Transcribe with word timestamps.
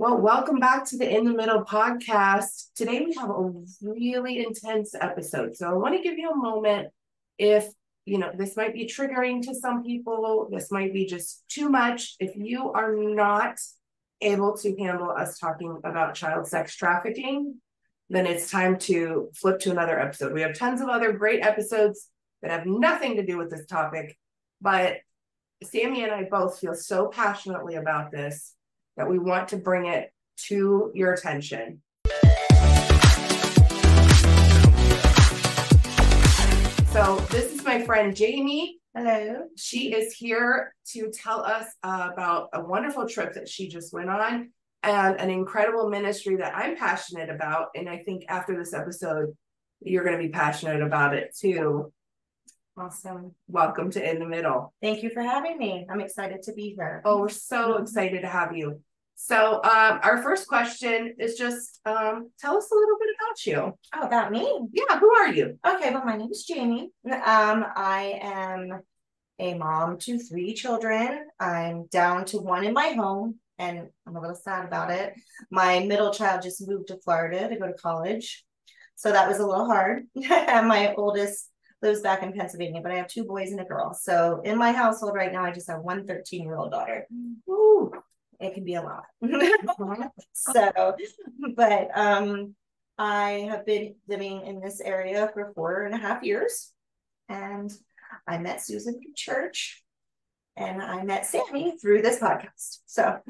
Well, 0.00 0.16
welcome 0.16 0.58
back 0.58 0.86
to 0.86 0.96
the 0.96 1.14
In 1.14 1.26
the 1.26 1.34
Middle 1.34 1.62
podcast. 1.62 2.68
Today 2.74 3.04
we 3.04 3.12
have 3.16 3.28
a 3.28 3.52
really 3.82 4.42
intense 4.42 4.94
episode. 4.98 5.54
So 5.54 5.68
I 5.68 5.74
want 5.74 5.94
to 5.94 6.02
give 6.02 6.16
you 6.16 6.30
a 6.30 6.34
moment 6.34 6.88
if 7.36 7.66
you 8.06 8.16
know 8.16 8.30
this 8.34 8.56
might 8.56 8.72
be 8.72 8.86
triggering 8.86 9.42
to 9.42 9.54
some 9.54 9.84
people, 9.84 10.48
this 10.50 10.72
might 10.72 10.94
be 10.94 11.04
just 11.04 11.44
too 11.50 11.68
much. 11.68 12.16
If 12.18 12.34
you 12.34 12.72
are 12.72 12.96
not 12.96 13.58
able 14.22 14.56
to 14.56 14.74
handle 14.78 15.10
us 15.10 15.38
talking 15.38 15.78
about 15.84 16.14
child 16.14 16.46
sex 16.46 16.74
trafficking, 16.76 17.56
then 18.08 18.24
it's 18.26 18.50
time 18.50 18.78
to 18.78 19.28
flip 19.34 19.60
to 19.60 19.70
another 19.70 20.00
episode. 20.00 20.32
We 20.32 20.40
have 20.40 20.56
tons 20.56 20.80
of 20.80 20.88
other 20.88 21.12
great 21.12 21.44
episodes 21.44 22.08
that 22.40 22.50
have 22.50 22.64
nothing 22.64 23.16
to 23.16 23.26
do 23.26 23.36
with 23.36 23.50
this 23.50 23.66
topic, 23.66 24.16
but 24.62 24.96
Sammy 25.62 26.04
and 26.04 26.12
I 26.12 26.24
both 26.24 26.58
feel 26.58 26.74
so 26.74 27.08
passionately 27.08 27.74
about 27.74 28.10
this 28.10 28.54
that 29.00 29.08
we 29.08 29.18
want 29.18 29.48
to 29.48 29.56
bring 29.56 29.86
it 29.86 30.12
to 30.36 30.90
your 30.92 31.14
attention. 31.14 31.80
So, 36.88 37.16
this 37.30 37.54
is 37.54 37.64
my 37.64 37.82
friend 37.86 38.14
Jamie. 38.14 38.78
Hello. 38.94 39.44
She 39.56 39.94
is 39.94 40.12
here 40.12 40.74
to 40.88 41.10
tell 41.10 41.40
us 41.40 41.64
about 41.82 42.50
a 42.52 42.62
wonderful 42.62 43.08
trip 43.08 43.32
that 43.34 43.48
she 43.48 43.68
just 43.68 43.94
went 43.94 44.10
on 44.10 44.50
and 44.82 45.18
an 45.18 45.30
incredible 45.30 45.88
ministry 45.88 46.36
that 46.36 46.54
I'm 46.54 46.76
passionate 46.76 47.30
about. 47.30 47.68
And 47.74 47.88
I 47.88 47.98
think 47.98 48.26
after 48.28 48.54
this 48.54 48.74
episode, 48.74 49.34
you're 49.80 50.04
going 50.04 50.18
to 50.18 50.22
be 50.22 50.28
passionate 50.28 50.82
about 50.82 51.14
it 51.14 51.34
too. 51.34 51.90
Awesome. 52.76 53.34
Welcome 53.48 53.90
to 53.92 54.10
In 54.10 54.18
the 54.18 54.26
Middle. 54.26 54.74
Thank 54.82 55.02
you 55.02 55.08
for 55.08 55.22
having 55.22 55.56
me. 55.56 55.86
I'm 55.88 56.00
excited 56.00 56.42
to 56.42 56.52
be 56.52 56.74
here. 56.76 57.00
Oh, 57.06 57.20
we're 57.20 57.30
so 57.30 57.78
excited 57.78 58.20
to 58.20 58.28
have 58.28 58.54
you. 58.54 58.82
So, 59.22 59.56
um, 59.56 60.00
our 60.02 60.22
first 60.22 60.48
question 60.48 61.14
is 61.18 61.34
just 61.34 61.78
um, 61.84 62.30
tell 62.38 62.56
us 62.56 62.70
a 62.72 62.74
little 62.74 62.96
bit 62.98 63.08
about 63.20 63.46
you. 63.46 63.78
Oh, 63.94 64.06
about 64.06 64.32
me? 64.32 64.60
Yeah, 64.72 64.98
who 64.98 65.14
are 65.14 65.28
you? 65.28 65.58
Okay, 65.64 65.92
well, 65.92 66.06
my 66.06 66.16
name 66.16 66.30
is 66.30 66.44
Jamie. 66.44 66.90
Um, 67.04 67.66
I 67.76 68.18
am 68.22 68.80
a 69.38 69.54
mom 69.58 69.98
to 69.98 70.18
three 70.18 70.54
children. 70.54 71.26
I'm 71.38 71.86
down 71.92 72.24
to 72.26 72.38
one 72.38 72.64
in 72.64 72.72
my 72.72 72.92
home, 72.92 73.36
and 73.58 73.90
I'm 74.06 74.16
a 74.16 74.20
little 74.22 74.34
sad 74.34 74.64
about 74.64 74.90
it. 74.90 75.12
My 75.50 75.80
middle 75.80 76.14
child 76.14 76.40
just 76.40 76.66
moved 76.66 76.88
to 76.88 76.96
Florida 76.96 77.46
to 77.46 77.56
go 77.56 77.66
to 77.66 77.74
college. 77.74 78.42
So 78.96 79.12
that 79.12 79.28
was 79.28 79.38
a 79.38 79.46
little 79.46 79.66
hard. 79.66 80.04
and 80.16 80.66
my 80.66 80.94
oldest 80.94 81.50
lives 81.82 82.00
back 82.00 82.22
in 82.22 82.32
Pennsylvania, 82.32 82.80
but 82.82 82.90
I 82.90 82.96
have 82.96 83.08
two 83.08 83.24
boys 83.24 83.50
and 83.50 83.60
a 83.60 83.64
girl. 83.64 83.92
So 83.92 84.40
in 84.46 84.56
my 84.56 84.72
household 84.72 85.14
right 85.14 85.30
now, 85.30 85.44
I 85.44 85.52
just 85.52 85.70
have 85.70 85.82
one 85.82 86.06
13 86.06 86.42
year 86.42 86.56
old 86.56 86.70
daughter. 86.70 87.06
Ooh 87.50 87.92
it 88.40 88.54
can 88.54 88.64
be 88.64 88.74
a 88.74 88.82
lot. 88.82 89.04
so, 90.32 90.96
but 91.54 91.88
um, 91.94 92.54
I 92.98 93.48
have 93.50 93.66
been 93.66 93.94
living 94.08 94.46
in 94.46 94.60
this 94.60 94.80
area 94.80 95.30
for 95.32 95.52
four 95.54 95.84
and 95.84 95.94
a 95.94 95.98
half 95.98 96.22
years, 96.22 96.72
and 97.28 97.70
I 98.26 98.38
met 98.38 98.62
Susan 98.62 98.94
from 98.94 99.12
church, 99.14 99.82
and 100.56 100.82
I 100.82 101.04
met 101.04 101.26
Sammy 101.26 101.76
through 101.80 102.02
this 102.02 102.18
podcast. 102.18 102.78
So. 102.86 103.18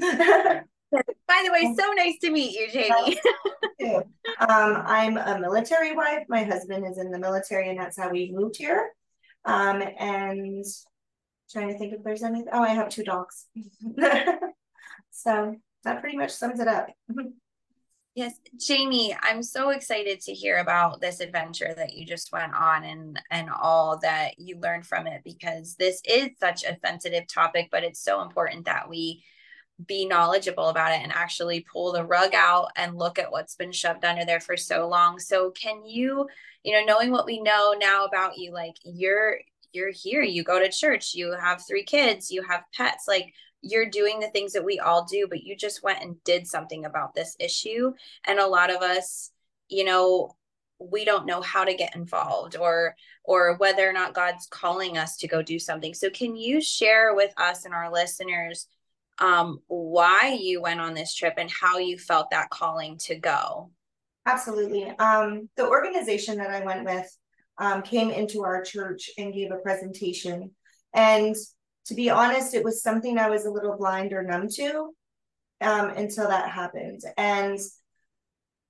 By 0.92 1.44
the 1.44 1.52
way, 1.52 1.72
so 1.78 1.92
nice 1.92 2.18
to 2.18 2.30
meet 2.30 2.52
you, 2.52 2.68
Jamie. 2.68 3.20
um, 4.40 4.82
I'm 4.84 5.16
a 5.16 5.38
military 5.38 5.94
wife. 5.94 6.24
My 6.28 6.42
husband 6.42 6.84
is 6.84 6.98
in 6.98 7.12
the 7.12 7.18
military, 7.18 7.68
and 7.68 7.78
that's 7.78 7.96
how 7.96 8.10
we 8.10 8.32
moved 8.34 8.56
here. 8.56 8.90
Um, 9.44 9.84
and 10.00 10.64
trying 11.52 11.68
to 11.68 11.78
think 11.78 11.94
if 11.94 12.02
there's 12.02 12.24
anything. 12.24 12.48
Oh, 12.52 12.62
I 12.62 12.70
have 12.70 12.88
two 12.88 13.04
dogs. 13.04 13.46
So 15.10 15.56
that 15.84 16.00
pretty 16.00 16.16
much 16.16 16.30
sums 16.30 16.60
it 16.60 16.68
up. 16.68 16.88
Mm-hmm. 17.10 17.30
Yes, 18.16 18.34
Jamie, 18.56 19.16
I'm 19.22 19.42
so 19.42 19.70
excited 19.70 20.20
to 20.22 20.32
hear 20.32 20.58
about 20.58 21.00
this 21.00 21.20
adventure 21.20 21.72
that 21.76 21.94
you 21.94 22.04
just 22.04 22.32
went 22.32 22.52
on 22.54 22.84
and 22.84 23.20
and 23.30 23.48
all 23.48 23.98
that 23.98 24.38
you 24.38 24.58
learned 24.58 24.84
from 24.84 25.06
it 25.06 25.22
because 25.24 25.76
this 25.76 26.02
is 26.04 26.30
such 26.40 26.64
a 26.64 26.76
sensitive 26.84 27.28
topic, 27.28 27.68
but 27.70 27.84
it's 27.84 28.02
so 28.02 28.20
important 28.20 28.64
that 28.64 28.88
we 28.88 29.22
be 29.86 30.06
knowledgeable 30.06 30.68
about 30.68 30.92
it 30.92 31.00
and 31.02 31.12
actually 31.12 31.64
pull 31.72 31.92
the 31.92 32.04
rug 32.04 32.34
out 32.34 32.68
and 32.76 32.98
look 32.98 33.18
at 33.18 33.30
what's 33.30 33.54
been 33.54 33.72
shoved 33.72 34.04
under 34.04 34.24
there 34.24 34.40
for 34.40 34.56
so 34.56 34.88
long. 34.88 35.18
So 35.18 35.52
can 35.52 35.84
you, 35.86 36.26
you 36.64 36.72
know, 36.72 36.84
knowing 36.84 37.12
what 37.12 37.26
we 37.26 37.40
know 37.40 37.74
now 37.78 38.04
about 38.04 38.36
you, 38.38 38.52
like 38.52 38.74
you're 38.84 39.38
you're 39.72 39.92
here, 39.92 40.22
you 40.22 40.42
go 40.42 40.58
to 40.58 40.68
church, 40.68 41.14
you 41.14 41.36
have 41.40 41.62
three 41.66 41.84
kids, 41.84 42.30
you 42.30 42.42
have 42.42 42.64
pets, 42.74 43.04
like 43.06 43.32
you're 43.62 43.88
doing 43.88 44.20
the 44.20 44.30
things 44.30 44.52
that 44.52 44.64
we 44.64 44.78
all 44.78 45.04
do, 45.04 45.26
but 45.28 45.42
you 45.42 45.56
just 45.56 45.82
went 45.82 46.02
and 46.02 46.22
did 46.24 46.46
something 46.46 46.84
about 46.84 47.14
this 47.14 47.36
issue. 47.38 47.92
And 48.26 48.38
a 48.38 48.46
lot 48.46 48.70
of 48.74 48.82
us, 48.82 49.30
you 49.68 49.84
know, 49.84 50.34
we 50.78 51.04
don't 51.04 51.26
know 51.26 51.42
how 51.42 51.64
to 51.64 51.74
get 51.74 51.94
involved 51.94 52.56
or 52.56 52.96
or 53.24 53.56
whether 53.58 53.88
or 53.88 53.92
not 53.92 54.14
God's 54.14 54.46
calling 54.46 54.96
us 54.96 55.18
to 55.18 55.28
go 55.28 55.42
do 55.42 55.58
something. 55.58 55.92
So 55.92 56.08
can 56.08 56.36
you 56.36 56.60
share 56.60 57.14
with 57.14 57.32
us 57.36 57.66
and 57.66 57.74
our 57.74 57.92
listeners 57.92 58.66
um, 59.18 59.60
why 59.66 60.38
you 60.40 60.62
went 60.62 60.80
on 60.80 60.94
this 60.94 61.14
trip 61.14 61.34
and 61.36 61.50
how 61.50 61.78
you 61.78 61.98
felt 61.98 62.30
that 62.30 62.48
calling 62.48 62.96
to 63.02 63.16
go? 63.16 63.70
Absolutely. 64.26 64.88
Um, 64.98 65.48
the 65.56 65.68
organization 65.68 66.38
that 66.38 66.50
I 66.50 66.64
went 66.64 66.84
with 66.84 67.16
um, 67.58 67.82
came 67.82 68.10
into 68.10 68.42
our 68.42 68.62
church 68.62 69.10
and 69.18 69.34
gave 69.34 69.52
a 69.52 69.56
presentation. 69.56 70.50
And 70.94 71.36
to 71.86 71.94
be 71.94 72.10
honest, 72.10 72.54
it 72.54 72.64
was 72.64 72.82
something 72.82 73.18
I 73.18 73.30
was 73.30 73.44
a 73.44 73.50
little 73.50 73.76
blind 73.76 74.12
or 74.12 74.22
numb 74.22 74.48
to 74.56 74.94
um, 75.60 75.90
until 75.90 76.28
that 76.28 76.50
happened. 76.50 77.02
And 77.16 77.58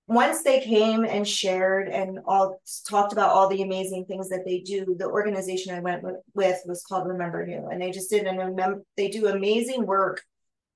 once 0.07 0.43
they 0.43 0.61
came 0.61 1.05
and 1.05 1.27
shared 1.27 1.89
and 1.89 2.19
all 2.27 2.61
talked 2.89 3.13
about 3.13 3.31
all 3.31 3.49
the 3.49 3.63
amazing 3.63 4.07
things 4.07 4.29
that 4.29 4.45
they 4.45 4.59
do, 4.59 4.97
the 4.99 5.07
organization 5.07 5.73
I 5.73 5.81
went 5.81 6.05
with 6.35 6.61
was 6.67 6.83
called 6.83 7.07
Remember 7.07 7.47
Nhu, 7.47 7.71
and 7.71 7.81
they 7.81 7.93
just 7.93 8.11
did 8.11 8.27
and 8.27 8.39
remember 8.39 8.83
they 8.97 9.09
do 9.09 9.29
amazing 9.29 9.87
work 9.87 10.23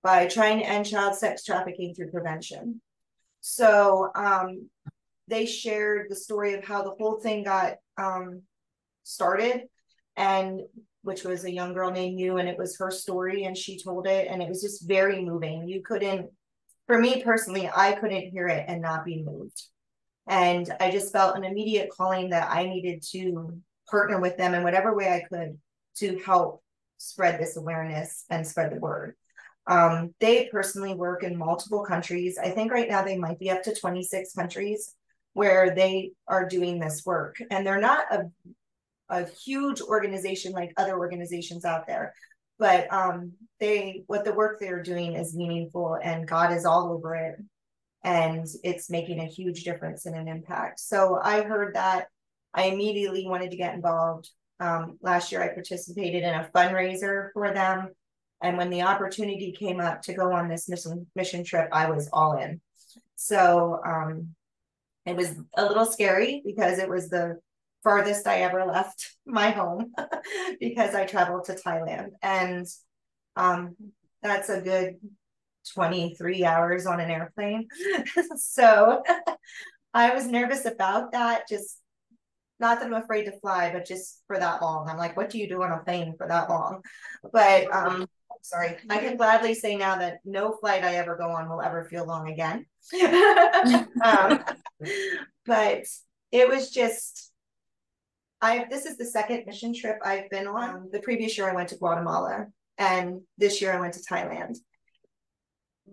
by 0.04 0.26
trying 0.26 0.60
to 0.60 0.66
end 0.66 0.86
child 0.86 1.16
sex 1.16 1.42
trafficking 1.42 1.94
through 1.94 2.12
prevention. 2.12 2.80
So 3.40 4.10
um, 4.14 4.68
they 5.26 5.46
shared 5.46 6.06
the 6.10 6.16
story 6.16 6.54
of 6.54 6.64
how 6.64 6.82
the 6.82 6.90
whole 6.90 7.18
thing 7.18 7.42
got 7.42 7.76
um, 7.96 8.42
started 9.02 9.62
and 10.16 10.60
which 11.04 11.24
was 11.24 11.44
a 11.44 11.52
young 11.52 11.72
girl 11.72 11.90
named 11.90 12.18
Nhu 12.18 12.40
and 12.40 12.48
it 12.48 12.58
was 12.58 12.76
her 12.78 12.90
story 12.90 13.44
and 13.44 13.56
she 13.56 13.82
told 13.82 14.06
it 14.06 14.26
and 14.28 14.42
it 14.42 14.48
was 14.48 14.62
just 14.62 14.88
very 14.88 15.24
moving. 15.24 15.68
You 15.68 15.82
couldn't 15.82 16.30
for 16.86 16.98
me 16.98 17.22
personally 17.22 17.70
i 17.74 17.92
couldn't 17.92 18.30
hear 18.30 18.46
it 18.46 18.64
and 18.68 18.82
not 18.82 19.04
be 19.04 19.22
moved. 19.22 19.62
And 20.26 20.72
i 20.80 20.90
just 20.90 21.12
felt 21.12 21.36
an 21.36 21.44
immediate 21.44 21.90
calling 21.90 22.30
that 22.30 22.50
i 22.50 22.64
needed 22.64 23.02
to 23.12 23.60
partner 23.90 24.20
with 24.20 24.36
them 24.36 24.54
in 24.54 24.62
whatever 24.64 24.94
way 24.94 25.08
i 25.08 25.22
could 25.28 25.58
to 25.96 26.18
help 26.24 26.62
spread 26.98 27.38
this 27.38 27.56
awareness 27.56 28.24
and 28.30 28.46
spread 28.46 28.72
the 28.72 28.80
word. 28.80 29.14
Um, 29.66 30.14
they 30.20 30.48
personally 30.50 30.94
work 30.94 31.22
in 31.22 31.38
multiple 31.38 31.84
countries. 31.84 32.38
I 32.38 32.50
think 32.50 32.72
right 32.72 32.88
now 32.88 33.02
they 33.02 33.16
might 33.16 33.38
be 33.38 33.50
up 33.50 33.62
to 33.64 33.74
26 33.74 34.32
countries 34.32 34.94
where 35.32 35.74
they 35.74 36.12
are 36.28 36.48
doing 36.48 36.78
this 36.78 37.04
work. 37.04 37.36
And 37.50 37.66
they're 37.66 37.80
not 37.80 38.12
a 38.12 38.30
a 39.08 39.24
huge 39.24 39.80
organization 39.80 40.52
like 40.52 40.72
other 40.76 40.98
organizations 40.98 41.64
out 41.64 41.86
there. 41.86 42.14
But 42.58 42.92
um 42.92 43.32
they 43.60 44.04
what 44.06 44.24
the 44.24 44.32
work 44.32 44.58
they're 44.60 44.82
doing 44.82 45.14
is 45.14 45.36
meaningful 45.36 45.98
and 46.02 46.28
god 46.28 46.52
is 46.52 46.64
all 46.64 46.92
over 46.92 47.14
it. 47.14 47.36
And 48.02 48.46
it's 48.62 48.90
making 48.90 49.20
a 49.20 49.26
huge 49.26 49.64
difference 49.64 50.06
and 50.06 50.14
an 50.14 50.28
impact. 50.28 50.80
So 50.80 51.18
i 51.22 51.42
heard 51.42 51.74
that. 51.74 52.08
I 52.52 52.64
immediately 52.64 53.26
wanted 53.26 53.50
to 53.50 53.56
get 53.56 53.74
involved. 53.74 54.30
Um, 54.60 54.98
last 55.02 55.32
year 55.32 55.42
i 55.42 55.48
participated 55.48 56.22
in 56.22 56.34
a 56.34 56.48
fundraiser 56.54 57.30
for 57.32 57.52
them. 57.52 57.88
And 58.42 58.56
when 58.56 58.70
the 58.70 58.82
opportunity 58.82 59.52
came 59.52 59.80
up 59.80 60.02
to 60.02 60.14
go 60.14 60.32
on 60.32 60.48
this 60.48 60.68
mission 60.68 61.06
mission 61.14 61.44
trip 61.44 61.68
i 61.72 61.90
was 61.90 62.08
all 62.12 62.38
in. 62.38 62.60
So 63.16 63.80
um 63.84 64.34
it 65.06 65.16
was 65.16 65.34
a 65.56 65.64
little 65.66 65.84
scary 65.84 66.42
because 66.44 66.78
it 66.78 66.88
was 66.88 67.10
the 67.10 67.38
farthest 67.84 68.26
I 68.26 68.40
ever 68.40 68.64
left 68.64 69.14
my 69.26 69.50
home 69.50 69.92
because 70.60 70.94
I 70.94 71.04
traveled 71.04 71.44
to 71.44 71.54
Thailand. 71.54 72.10
And 72.22 72.66
um, 73.36 73.76
that's 74.22 74.48
a 74.48 74.60
good 74.60 74.96
23 75.74 76.44
hours 76.44 76.86
on 76.86 76.98
an 76.98 77.10
airplane. 77.10 77.68
so 78.36 79.02
I 79.94 80.14
was 80.14 80.26
nervous 80.26 80.64
about 80.64 81.12
that. 81.12 81.48
Just 81.48 81.78
not 82.58 82.80
that 82.80 82.86
I'm 82.86 82.94
afraid 82.94 83.24
to 83.24 83.38
fly, 83.40 83.70
but 83.72 83.86
just 83.86 84.22
for 84.26 84.38
that 84.38 84.62
long. 84.62 84.88
I'm 84.88 84.96
like, 84.96 85.16
what 85.16 85.30
do 85.30 85.38
you 85.38 85.48
do 85.48 85.62
on 85.62 85.72
a 85.72 85.84
plane 85.84 86.14
for 86.16 86.26
that 86.26 86.48
long? 86.48 86.82
But 87.32 87.72
um, 87.72 88.06
sorry, 88.42 88.76
I 88.88 88.98
can 88.98 89.16
gladly 89.16 89.54
say 89.54 89.76
now 89.76 89.96
that 89.96 90.18
no 90.24 90.52
flight 90.52 90.84
I 90.84 90.96
ever 90.96 91.16
go 91.16 91.28
on 91.30 91.48
will 91.48 91.60
ever 91.60 91.84
feel 91.84 92.06
long 92.06 92.30
again. 92.30 92.66
um, 94.02 94.40
but 95.46 95.84
it 96.30 96.48
was 96.48 96.70
just 96.70 97.33
I 98.44 98.66
this 98.68 98.84
is 98.84 98.98
the 98.98 99.06
second 99.06 99.44
mission 99.46 99.72
trip 99.72 99.96
I've 100.04 100.28
been 100.28 100.46
on. 100.46 100.90
The 100.92 101.00
previous 101.00 101.38
year 101.38 101.48
I 101.48 101.54
went 101.54 101.70
to 101.70 101.78
Guatemala 101.78 102.48
and 102.76 103.22
this 103.38 103.62
year 103.62 103.72
I 103.72 103.80
went 103.80 103.94
to 103.94 104.00
Thailand. 104.00 104.58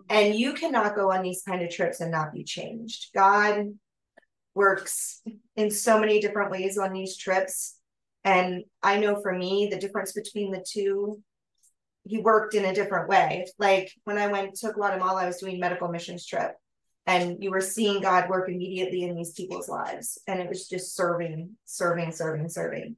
And 0.09 0.35
you 0.35 0.53
cannot 0.53 0.95
go 0.95 1.13
on 1.13 1.21
these 1.21 1.43
kind 1.47 1.61
of 1.61 1.69
trips 1.69 2.01
and 2.01 2.11
not 2.11 2.33
be 2.33 2.43
changed. 2.43 3.07
God 3.15 3.67
works 4.53 5.21
in 5.55 5.71
so 5.71 5.97
many 5.97 6.19
different 6.19 6.51
ways 6.51 6.77
on 6.77 6.91
these 6.91 7.15
trips. 7.15 7.77
And 8.25 8.65
I 8.83 8.99
know 8.99 9.21
for 9.21 9.31
me, 9.31 9.69
the 9.71 9.79
difference 9.79 10.11
between 10.11 10.51
the 10.51 10.65
two, 10.67 11.21
he 12.03 12.17
worked 12.17 12.53
in 12.53 12.65
a 12.65 12.75
different 12.75 13.07
way. 13.07 13.45
Like 13.59 13.93
when 14.03 14.17
I 14.17 14.27
went 14.27 14.55
to 14.55 14.73
Guatemala, 14.73 15.21
I 15.21 15.27
was 15.27 15.37
doing 15.37 15.57
medical 15.57 15.87
missions 15.87 16.25
trip 16.25 16.51
and 17.11 17.43
you 17.43 17.51
were 17.51 17.61
seeing 17.61 18.01
God 18.01 18.29
work 18.29 18.47
immediately 18.47 19.03
in 19.03 19.15
these 19.15 19.33
people's 19.33 19.67
lives. 19.67 20.17
And 20.27 20.39
it 20.39 20.47
was 20.47 20.67
just 20.69 20.95
serving, 20.95 21.57
serving, 21.65 22.13
serving, 22.13 22.47
serving. 22.47 22.95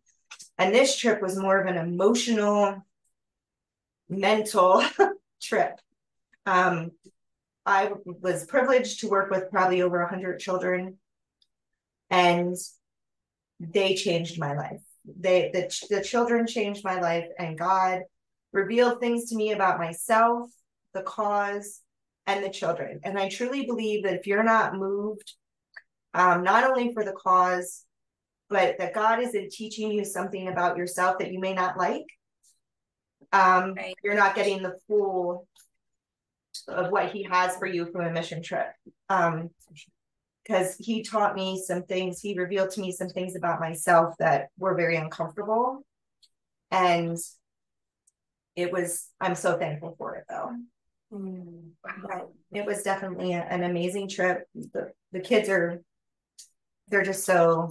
And 0.59 0.73
this 0.73 0.95
trip 0.95 1.19
was 1.19 1.35
more 1.35 1.59
of 1.59 1.67
an 1.67 1.77
emotional, 1.77 2.85
mental 4.07 4.83
trip. 5.41 5.79
Um, 6.45 6.91
I 7.65 7.91
was 8.05 8.45
privileged 8.45 8.99
to 8.99 9.09
work 9.09 9.31
with 9.31 9.49
probably 9.49 9.81
over 9.81 9.99
100 10.01 10.39
children, 10.39 10.97
and 12.11 12.55
they 13.59 13.95
changed 13.95 14.37
my 14.37 14.53
life. 14.53 14.81
They 15.05 15.49
the, 15.51 15.87
the 15.89 16.03
children 16.03 16.45
changed 16.45 16.83
my 16.83 16.99
life, 16.99 17.27
and 17.39 17.57
God 17.57 18.01
revealed 18.51 18.99
things 18.99 19.29
to 19.29 19.35
me 19.35 19.53
about 19.53 19.79
myself, 19.79 20.51
the 20.93 21.01
cause, 21.01 21.79
and 22.27 22.43
the 22.43 22.49
children. 22.49 22.99
And 23.03 23.17
I 23.17 23.29
truly 23.29 23.65
believe 23.65 24.03
that 24.03 24.15
if 24.15 24.27
you're 24.27 24.43
not 24.43 24.75
moved, 24.75 25.33
um, 26.13 26.43
not 26.43 26.63
only 26.63 26.93
for 26.93 27.03
the 27.03 27.13
cause, 27.13 27.85
but 28.49 28.77
that 28.77 28.93
God 28.93 29.19
isn't 29.19 29.51
teaching 29.51 29.91
you 29.91 30.05
something 30.05 30.47
about 30.47 30.77
yourself 30.77 31.17
that 31.19 31.31
you 31.31 31.39
may 31.39 31.53
not 31.53 31.77
like, 31.77 32.05
um, 33.31 33.73
right. 33.73 33.95
you're 34.03 34.13
not 34.13 34.35
getting 34.35 34.61
the 34.61 34.75
full 34.87 35.47
of 36.67 36.91
what 36.91 37.11
He 37.11 37.23
has 37.23 37.55
for 37.57 37.65
you 37.65 37.91
from 37.91 38.05
a 38.05 38.11
mission 38.11 38.43
trip. 38.43 38.67
Um, 39.09 39.49
because 40.43 40.75
he 40.77 41.03
taught 41.03 41.35
me 41.35 41.61
some 41.65 41.83
things, 41.83 42.19
he 42.19 42.37
revealed 42.37 42.71
to 42.71 42.81
me 42.81 42.91
some 42.91 43.07
things 43.07 43.35
about 43.35 43.59
myself 43.59 44.13
that 44.19 44.49
were 44.57 44.75
very 44.75 44.97
uncomfortable. 44.97 45.85
And 46.69 47.17
it 48.55 48.71
was, 48.71 49.09
I'm 49.21 49.35
so 49.35 49.57
thankful 49.57 49.95
for 49.97 50.15
it 50.15 50.25
though. 50.29 50.51
Mm, 51.13 51.71
wow. 51.83 52.29
It 52.51 52.65
was 52.65 52.83
definitely 52.83 53.33
a, 53.33 53.41
an 53.41 53.63
amazing 53.63 54.09
trip. 54.09 54.47
The, 54.55 54.91
the 55.11 55.19
kids 55.19 55.47
are, 55.49 55.81
they're 56.87 57.03
just 57.03 57.25
so, 57.25 57.69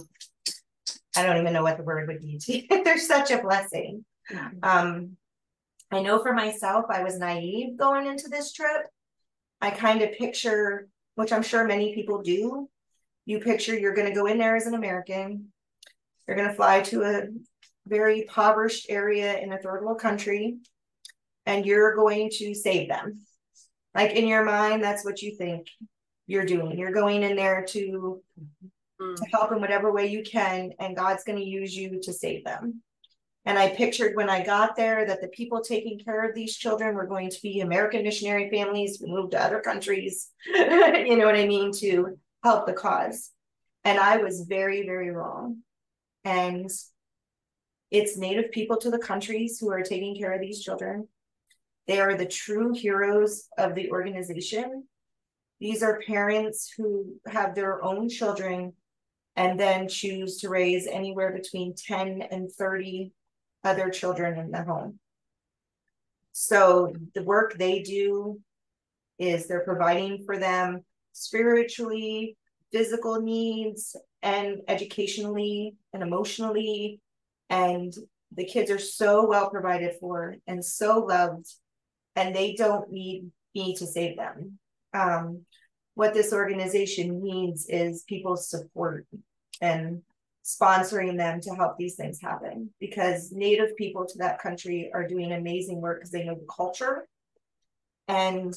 I 1.15 1.23
don't 1.23 1.37
even 1.37 1.53
know 1.53 1.63
what 1.63 1.77
the 1.77 1.83
word 1.83 2.07
would 2.07 2.21
be. 2.21 2.67
they're 2.83 2.97
such 2.97 3.31
a 3.31 3.41
blessing. 3.41 4.05
Mm-hmm. 4.31 4.57
Um, 4.63 5.17
I 5.91 6.01
know 6.01 6.21
for 6.21 6.33
myself, 6.33 6.85
I 6.89 7.03
was 7.03 7.19
naive 7.19 7.77
going 7.77 8.07
into 8.07 8.29
this 8.29 8.53
trip. 8.53 8.87
I 9.61 9.69
kind 9.69 10.01
of 10.01 10.13
picture, 10.13 10.87
which 11.15 11.31
I'm 11.31 11.43
sure 11.43 11.65
many 11.65 11.93
people 11.93 12.21
do, 12.21 12.69
you 13.25 13.39
picture 13.39 13.77
you're 13.77 13.93
going 13.93 14.07
to 14.07 14.15
go 14.15 14.25
in 14.25 14.37
there 14.37 14.55
as 14.55 14.67
an 14.67 14.73
American, 14.73 15.51
you're 16.27 16.37
going 16.37 16.49
to 16.49 16.55
fly 16.55 16.81
to 16.81 17.03
a 17.03 17.23
very 17.85 18.21
impoverished 18.21 18.87
area 18.89 19.37
in 19.37 19.53
a 19.53 19.57
third 19.57 19.83
world 19.83 19.99
country, 19.99 20.57
and 21.45 21.65
you're 21.65 21.95
going 21.95 22.29
to 22.37 22.53
save 22.53 22.89
them 22.89 23.25
like 23.95 24.11
in 24.11 24.27
your 24.27 24.43
mind 24.43 24.83
that's 24.83 25.05
what 25.05 25.21
you 25.21 25.35
think 25.35 25.67
you're 26.27 26.45
doing. 26.45 26.77
You're 26.77 26.91
going 26.91 27.23
in 27.23 27.35
there 27.35 27.65
to 27.69 28.21
mm. 29.01 29.15
to 29.15 29.25
help 29.31 29.51
in 29.51 29.61
whatever 29.61 29.91
way 29.91 30.07
you 30.07 30.23
can 30.23 30.71
and 30.79 30.95
god's 30.95 31.23
going 31.23 31.37
to 31.37 31.45
use 31.45 31.75
you 31.75 31.99
to 32.01 32.13
save 32.13 32.43
them. 32.43 32.81
And 33.45 33.59
i 33.59 33.69
pictured 33.69 34.15
when 34.15 34.29
i 34.29 34.43
got 34.43 34.75
there 34.75 35.05
that 35.05 35.21
the 35.21 35.27
people 35.29 35.61
taking 35.61 35.99
care 35.99 36.27
of 36.27 36.35
these 36.35 36.55
children 36.55 36.95
were 36.95 37.07
going 37.07 37.29
to 37.29 37.41
be 37.41 37.59
american 37.59 38.03
missionary 38.03 38.49
families 38.49 38.99
who 38.99 39.07
moved 39.07 39.31
to 39.31 39.41
other 39.41 39.59
countries. 39.59 40.29
You 40.55 41.17
know 41.17 41.25
what 41.25 41.35
i 41.35 41.47
mean? 41.47 41.71
To 41.79 42.17
help 42.43 42.65
the 42.65 42.73
cause. 42.73 43.31
And 43.83 43.99
i 43.99 44.17
was 44.17 44.45
very 44.47 44.85
very 44.85 45.11
wrong. 45.11 45.59
And 46.23 46.69
it's 47.91 48.17
native 48.17 48.51
people 48.51 48.77
to 48.77 48.89
the 48.89 48.97
countries 48.97 49.59
who 49.59 49.69
are 49.69 49.83
taking 49.83 50.17
care 50.17 50.31
of 50.31 50.41
these 50.41 50.63
children 50.63 51.07
they 51.87 51.99
are 51.99 52.15
the 52.15 52.25
true 52.25 52.73
heroes 52.73 53.47
of 53.57 53.75
the 53.75 53.91
organization. 53.91 54.85
These 55.59 55.83
are 55.83 56.01
parents 56.05 56.73
who 56.77 57.15
have 57.27 57.55
their 57.55 57.83
own 57.83 58.09
children 58.09 58.73
and 59.35 59.59
then 59.59 59.87
choose 59.87 60.37
to 60.39 60.49
raise 60.49 60.87
anywhere 60.87 61.31
between 61.31 61.75
10 61.75 62.21
and 62.31 62.51
30 62.51 63.11
other 63.63 63.89
children 63.89 64.37
in 64.39 64.51
the 64.51 64.63
home. 64.63 64.99
So 66.31 66.93
the 67.13 67.23
work 67.23 67.57
they 67.57 67.81
do 67.81 68.39
is 69.19 69.47
they're 69.47 69.63
providing 69.63 70.23
for 70.25 70.37
them 70.37 70.83
spiritually, 71.13 72.37
physical 72.71 73.21
needs, 73.21 73.95
and 74.21 74.61
educationally 74.67 75.75
and 75.93 76.01
emotionally. 76.01 76.99
And 77.49 77.93
the 78.35 78.45
kids 78.45 78.71
are 78.71 78.79
so 78.79 79.27
well 79.27 79.49
provided 79.49 79.95
for 79.99 80.35
and 80.47 80.63
so 80.63 80.99
loved 80.99 81.53
and 82.15 82.35
they 82.35 82.53
don't 82.53 82.91
need 82.91 83.31
me 83.55 83.75
to 83.75 83.85
save 83.85 84.17
them. 84.17 84.59
Um, 84.93 85.45
what 85.95 86.13
this 86.13 86.33
organization 86.33 87.23
needs 87.23 87.67
is 87.67 88.03
people's 88.03 88.49
support 88.49 89.05
and 89.61 90.01
sponsoring 90.43 91.17
them 91.17 91.39
to 91.39 91.55
help 91.55 91.77
these 91.77 91.95
things 91.95 92.19
happen 92.21 92.69
because 92.79 93.31
native 93.31 93.75
people 93.77 94.05
to 94.05 94.17
that 94.17 94.39
country 94.39 94.91
are 94.93 95.07
doing 95.07 95.31
amazing 95.31 95.79
work 95.79 95.99
because 95.99 96.11
they 96.11 96.25
know 96.25 96.35
the 96.35 96.47
culture 96.53 97.07
and 98.07 98.53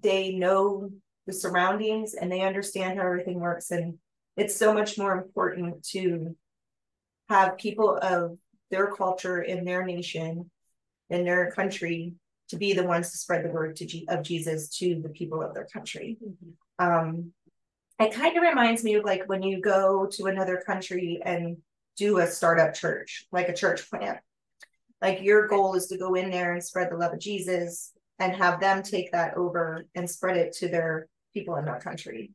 they 0.00 0.32
know 0.32 0.90
the 1.26 1.32
surroundings 1.32 2.14
and 2.14 2.32
they 2.32 2.40
understand 2.40 2.98
how 2.98 3.06
everything 3.06 3.38
works 3.38 3.70
and 3.70 3.98
it's 4.36 4.56
so 4.56 4.72
much 4.72 4.98
more 4.98 5.12
important 5.12 5.84
to 5.84 6.34
have 7.28 7.58
people 7.58 7.96
of 8.02 8.36
their 8.70 8.92
culture 8.92 9.42
in 9.42 9.64
their 9.64 9.84
nation 9.84 10.50
in 11.08 11.24
their 11.24 11.52
country 11.52 12.14
to 12.48 12.56
be 12.56 12.72
the 12.72 12.84
ones 12.84 13.10
to 13.10 13.18
spread 13.18 13.44
the 13.44 13.50
word 13.50 13.76
to 13.76 13.86
G- 13.86 14.06
of 14.08 14.22
Jesus 14.22 14.68
to 14.78 15.00
the 15.02 15.08
people 15.08 15.42
of 15.42 15.54
their 15.54 15.66
country. 15.66 16.18
Mm-hmm. 16.22 16.84
Um, 16.84 17.32
it 17.98 18.12
kind 18.12 18.36
of 18.36 18.42
reminds 18.42 18.82
me 18.82 18.94
of 18.94 19.04
like 19.04 19.28
when 19.28 19.42
you 19.42 19.60
go 19.60 20.06
to 20.12 20.24
another 20.24 20.62
country 20.66 21.20
and 21.24 21.58
do 21.96 22.18
a 22.18 22.26
startup 22.26 22.74
church, 22.74 23.26
like 23.32 23.48
a 23.48 23.54
church 23.54 23.88
plant. 23.88 24.18
Like 25.00 25.22
your 25.22 25.48
goal 25.48 25.74
is 25.74 25.86
to 25.88 25.98
go 25.98 26.14
in 26.14 26.30
there 26.30 26.52
and 26.52 26.62
spread 26.62 26.90
the 26.90 26.96
love 26.96 27.12
of 27.12 27.20
Jesus 27.20 27.92
and 28.18 28.34
have 28.34 28.60
them 28.60 28.82
take 28.82 29.12
that 29.12 29.36
over 29.36 29.84
and 29.94 30.08
spread 30.08 30.36
it 30.36 30.52
to 30.54 30.68
their 30.68 31.08
people 31.34 31.56
in 31.56 31.64
their 31.64 31.80
country. 31.80 32.32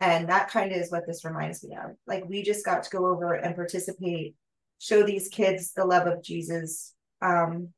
And 0.00 0.28
that 0.28 0.50
kind 0.50 0.72
of 0.72 0.78
is 0.78 0.90
what 0.90 1.06
this 1.06 1.24
reminds 1.24 1.64
me 1.64 1.76
of. 1.76 1.92
Like 2.06 2.28
we 2.28 2.42
just 2.42 2.64
got 2.64 2.82
to 2.84 2.90
go 2.90 3.06
over 3.06 3.34
and 3.34 3.54
participate, 3.54 4.34
show 4.78 5.02
these 5.02 5.28
kids 5.28 5.72
the 5.72 5.84
love 5.84 6.06
of 6.06 6.22
Jesus, 6.22 6.94
um, 7.22 7.70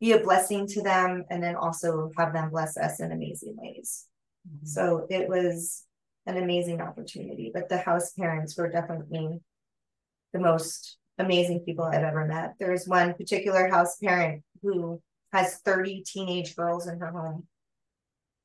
be 0.00 0.12
a 0.12 0.20
blessing 0.20 0.66
to 0.68 0.82
them 0.82 1.24
and 1.30 1.42
then 1.42 1.56
also 1.56 2.10
have 2.16 2.32
them 2.32 2.50
bless 2.50 2.76
us 2.76 3.00
in 3.00 3.12
amazing 3.12 3.56
ways. 3.56 4.06
Mm-hmm. 4.48 4.66
So 4.66 5.06
it 5.10 5.28
was 5.28 5.84
an 6.26 6.36
amazing 6.36 6.80
opportunity. 6.80 7.50
But 7.52 7.68
the 7.68 7.78
house 7.78 8.12
parents 8.12 8.56
were 8.56 8.70
definitely 8.70 9.40
the 10.32 10.38
most 10.38 10.98
amazing 11.18 11.60
people 11.60 11.84
I've 11.84 12.04
ever 12.04 12.26
met. 12.26 12.54
There's 12.58 12.86
one 12.86 13.14
particular 13.14 13.68
house 13.68 13.96
parent 13.96 14.44
who 14.62 15.02
has 15.32 15.58
30 15.64 16.04
teenage 16.06 16.54
girls 16.54 16.86
in 16.86 16.98
her 16.98 17.10
home. 17.10 17.46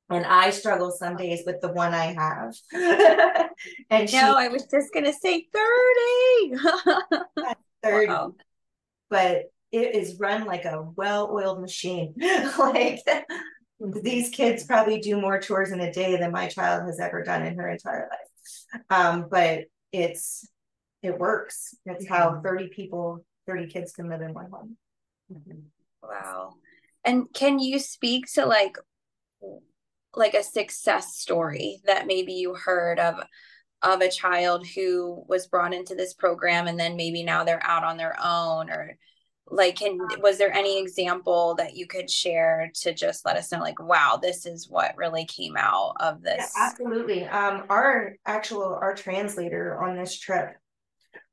And 0.10 0.26
I 0.26 0.50
struggle 0.50 0.92
some 0.92 1.16
days 1.16 1.44
with 1.46 1.62
the 1.62 1.72
one 1.72 1.94
I 1.94 2.14
have. 2.14 2.56
and 3.90 4.10
she, 4.10 4.18
no, 4.18 4.36
I 4.36 4.50
was 4.50 4.66
just 4.66 4.94
gonna 4.94 5.14
say 5.14 5.48
30. 5.54 6.58
30. 7.84 8.08
Wow. 8.08 8.34
But 9.10 9.53
it 9.74 9.96
is 9.96 10.20
run 10.20 10.46
like 10.46 10.66
a 10.66 10.88
well-oiled 10.96 11.60
machine. 11.60 12.14
like 12.60 13.00
these 13.80 14.30
kids 14.30 14.64
probably 14.64 15.00
do 15.00 15.20
more 15.20 15.40
chores 15.40 15.72
in 15.72 15.82
a 15.82 15.92
day 15.92 16.16
than 16.16 16.32
my 16.32 16.48
child 16.48 16.86
has 16.86 17.00
ever 17.00 17.24
done 17.24 17.44
in 17.44 17.58
her 17.58 17.68
entire 17.68 18.08
life. 18.10 18.84
Um, 18.92 19.26
but 19.30 19.66
it's 19.92 20.48
it 21.02 21.18
works. 21.18 21.76
That's 21.86 22.08
how 22.08 22.30
mm-hmm. 22.30 22.44
30 22.44 22.68
people, 22.70 23.26
30 23.48 23.68
kids 23.68 23.92
can 23.92 24.10
live 24.10 24.22
in 24.22 24.34
one 24.34 24.50
home. 24.52 24.78
Mm-hmm. 25.34 25.60
Wow. 26.04 26.54
And 27.04 27.26
can 27.34 27.60
you 27.60 27.80
speak 27.80 28.32
to 28.34 28.46
like 28.46 28.78
like 30.16 30.36
a 30.36 30.44
success 30.44 31.16
story 31.16 31.82
that 31.86 32.06
maybe 32.06 32.34
you 32.34 32.54
heard 32.54 33.00
of 33.00 33.16
of 33.82 34.02
a 34.02 34.10
child 34.10 34.68
who 34.68 35.26
was 35.28 35.48
brought 35.48 35.74
into 35.74 35.96
this 35.96 36.14
program 36.14 36.68
and 36.68 36.80
then 36.80 36.96
maybe 36.96 37.24
now 37.24 37.44
they're 37.44 37.66
out 37.66 37.84
on 37.84 37.98
their 37.98 38.16
own 38.24 38.70
or 38.70 38.98
like 39.48 39.76
can 39.76 39.98
was 40.22 40.38
there 40.38 40.54
any 40.54 40.80
example 40.80 41.56
that 41.56 41.76
you 41.76 41.86
could 41.86 42.10
share 42.10 42.72
to 42.74 42.94
just 42.94 43.26
let 43.26 43.36
us 43.36 43.52
know 43.52 43.60
like 43.60 43.82
wow 43.82 44.18
this 44.22 44.46
is 44.46 44.70
what 44.70 44.96
really 44.98 45.26
came 45.26 45.56
out 45.58 45.94
of 46.00 46.22
this? 46.22 46.54
yeah, 46.56 46.68
absolutely. 46.70 47.26
Um 47.26 47.64
our 47.70 48.16
actual 48.26 48.78
our 48.82 48.96
translator 48.96 49.82
on 49.82 49.96
this 49.96 50.18
trip 50.18 50.56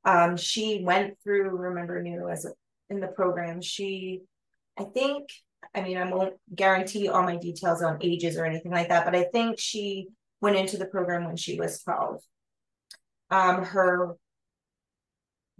um 0.05 0.35
she 0.35 0.83
went 0.83 1.15
through 1.23 1.49
remember 1.49 2.03
Nhu 2.03 2.31
as 2.31 2.45
in 2.89 2.99
the 2.99 3.07
program. 3.07 3.61
She 3.61 4.21
i 4.77 4.83
think 4.83 5.29
I 5.73 5.81
mean, 5.81 5.97
I 5.97 6.11
won't 6.11 6.33
guarantee 6.53 7.07
all 7.07 7.23
my 7.23 7.37
details 7.37 7.81
on 7.81 7.99
ages 8.01 8.35
or 8.35 8.45
anything 8.45 8.71
like 8.71 8.89
that, 8.89 9.05
but 9.05 9.15
I 9.15 9.23
think 9.31 9.59
she 9.59 10.07
went 10.41 10.57
into 10.57 10.77
the 10.77 10.85
program 10.85 11.25
when 11.25 11.37
she 11.37 11.59
was 11.59 11.81
12. 11.83 12.21
Um, 13.29 13.63
her 13.63 14.17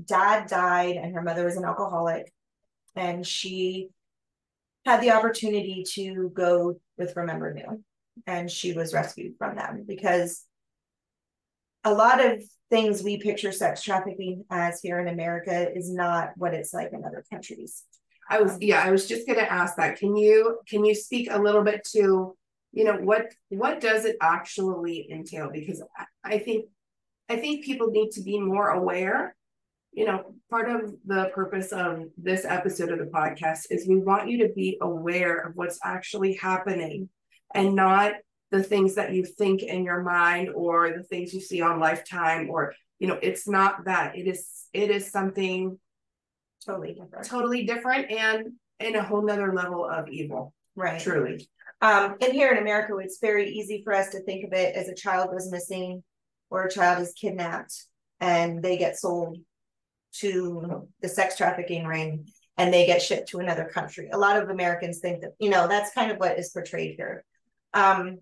dad 0.04 0.48
died 0.48 0.96
and 0.96 1.14
her 1.14 1.22
mother 1.22 1.46
was 1.46 1.56
an 1.56 1.66
alcoholic, 1.66 2.32
and 2.96 3.26
she 3.26 3.90
had 4.86 5.02
the 5.02 5.12
opportunity 5.12 5.84
to 5.94 6.32
go 6.34 6.80
with 6.98 7.16
Remember 7.16 7.54
Nhu, 7.54 7.82
and 8.26 8.50
she 8.50 8.74
was 8.74 8.94
rescued 8.94 9.36
from 9.38 9.56
them 9.56 9.86
because 9.88 10.46
a 11.84 11.94
lot 11.94 12.24
of 12.24 12.44
things 12.70 13.04
we 13.04 13.18
picture 13.18 13.52
sex 13.52 13.82
trafficking 13.84 14.46
as 14.50 14.80
here 14.82 15.00
in 15.00 15.08
America 15.08 15.70
is 15.76 15.92
not 15.92 16.30
what 16.38 16.54
it's 16.54 16.74
like 16.74 16.94
in 16.94 17.04
other 17.04 17.24
countries. 17.32 17.84
I 18.30 18.42
was 18.42 18.58
yeah, 18.62 18.82
I 18.82 18.92
was 18.92 19.08
just 19.08 19.28
gonna 19.28 19.42
ask 19.42 19.76
that. 19.76 19.98
Can 19.98 20.16
you 20.16 20.60
can 20.68 20.86
you 20.86 20.96
speak 20.96 21.28
a 21.30 21.42
little 21.42 21.64
bit 21.64 21.84
to, 21.92 22.36
you 22.72 22.84
know, 22.84 22.96
what 22.96 23.34
what 23.50 23.82
does 23.82 24.06
it 24.06 24.16
actually 24.22 25.12
entail? 25.12 25.50
Because 25.52 25.84
I 26.24 26.38
think 26.38 26.66
I 27.30 27.36
think 27.38 27.66
people 27.66 27.88
need 27.92 28.12
to 28.12 28.22
be 28.22 28.40
more 28.40 28.70
aware. 28.70 29.36
You 29.94 30.06
know, 30.06 30.34
part 30.50 30.70
of 30.70 30.94
the 31.06 31.32
purpose 31.36 31.72
of 31.74 32.06
this 32.18 32.46
episode 32.46 32.92
of 32.92 33.00
the 33.00 33.12
podcast 33.12 33.66
is 33.70 33.88
we 33.88 33.98
want 33.98 34.30
you 34.30 34.48
to 34.48 34.54
be 34.54 34.78
aware 34.82 35.40
of 35.40 35.56
what's 35.56 35.80
actually 35.84 36.36
happening 36.36 37.10
and 37.54 37.76
not 37.76 38.14
the 38.52 38.64
things 38.64 38.96
that 38.96 39.14
you 39.14 39.26
think 39.26 39.64
in 39.64 39.84
your 39.84 40.02
mind 40.02 40.50
or 40.54 40.92
the 40.92 41.04
things 41.04 41.34
you 41.34 41.42
see 41.42 41.62
on 41.62 41.80
lifetime 41.80 42.50
or 42.50 42.74
you 43.00 43.08
know 43.08 43.18
it's 43.22 43.48
not 43.48 43.86
that. 43.86 44.18
It 44.18 44.28
is 44.28 44.68
it 44.74 44.92
is 44.92 45.12
something 45.12 45.78
totally 46.66 46.94
different. 46.94 47.26
totally 47.26 47.66
different 47.66 48.12
and 48.12 48.52
in 48.80 48.96
a 48.96 49.04
whole 49.04 49.24
nother 49.24 49.54
level 49.54 49.86
of 49.86 50.10
evil. 50.10 50.54
Right. 50.76 51.02
Truly. 51.02 51.50
Um 51.82 52.16
and 52.22 52.32
here 52.32 52.52
in 52.52 52.60
america 52.60 52.96
it's 52.98 53.20
very 53.20 53.50
easy 53.50 53.82
for 53.84 53.94
us 53.94 54.10
to 54.10 54.22
think 54.22 54.46
of 54.46 54.54
it 54.54 54.76
as 54.76 54.88
a 54.88 54.96
child 54.96 55.32
goes 55.32 55.50
missing 55.52 56.04
or 56.50 56.66
a 56.66 56.72
child 56.72 57.02
is 57.02 57.14
kidnapped 57.14 57.88
and 58.20 58.62
they 58.62 58.78
get 58.78 59.00
sold 59.00 59.38
to 60.14 60.88
the 61.02 61.10
sex 61.10 61.38
trafficking 61.38 61.86
ring 61.86 62.28
and 62.58 62.74
they 62.74 62.86
get 62.86 63.02
shipped 63.02 63.30
to 63.30 63.40
another 63.40 63.70
country 63.74 64.10
a 64.12 64.18
lot 64.18 64.42
of 64.42 64.50
americans 64.50 65.00
think 65.00 65.22
that 65.22 65.32
you 65.40 65.50
know 65.50 65.68
that's 65.68 65.94
kind 65.94 66.12
of 66.12 66.18
what 66.18 66.38
is 66.38 66.50
portrayed 66.50 66.96
here 66.98 67.24
um 67.74 68.18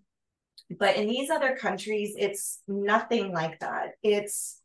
but 0.77 0.97
in 0.97 1.07
these 1.07 1.29
other 1.29 1.55
countries, 1.55 2.13
it's 2.17 2.61
nothing 2.67 3.31
like 3.31 3.59
that. 3.59 3.93
It's 4.03 4.61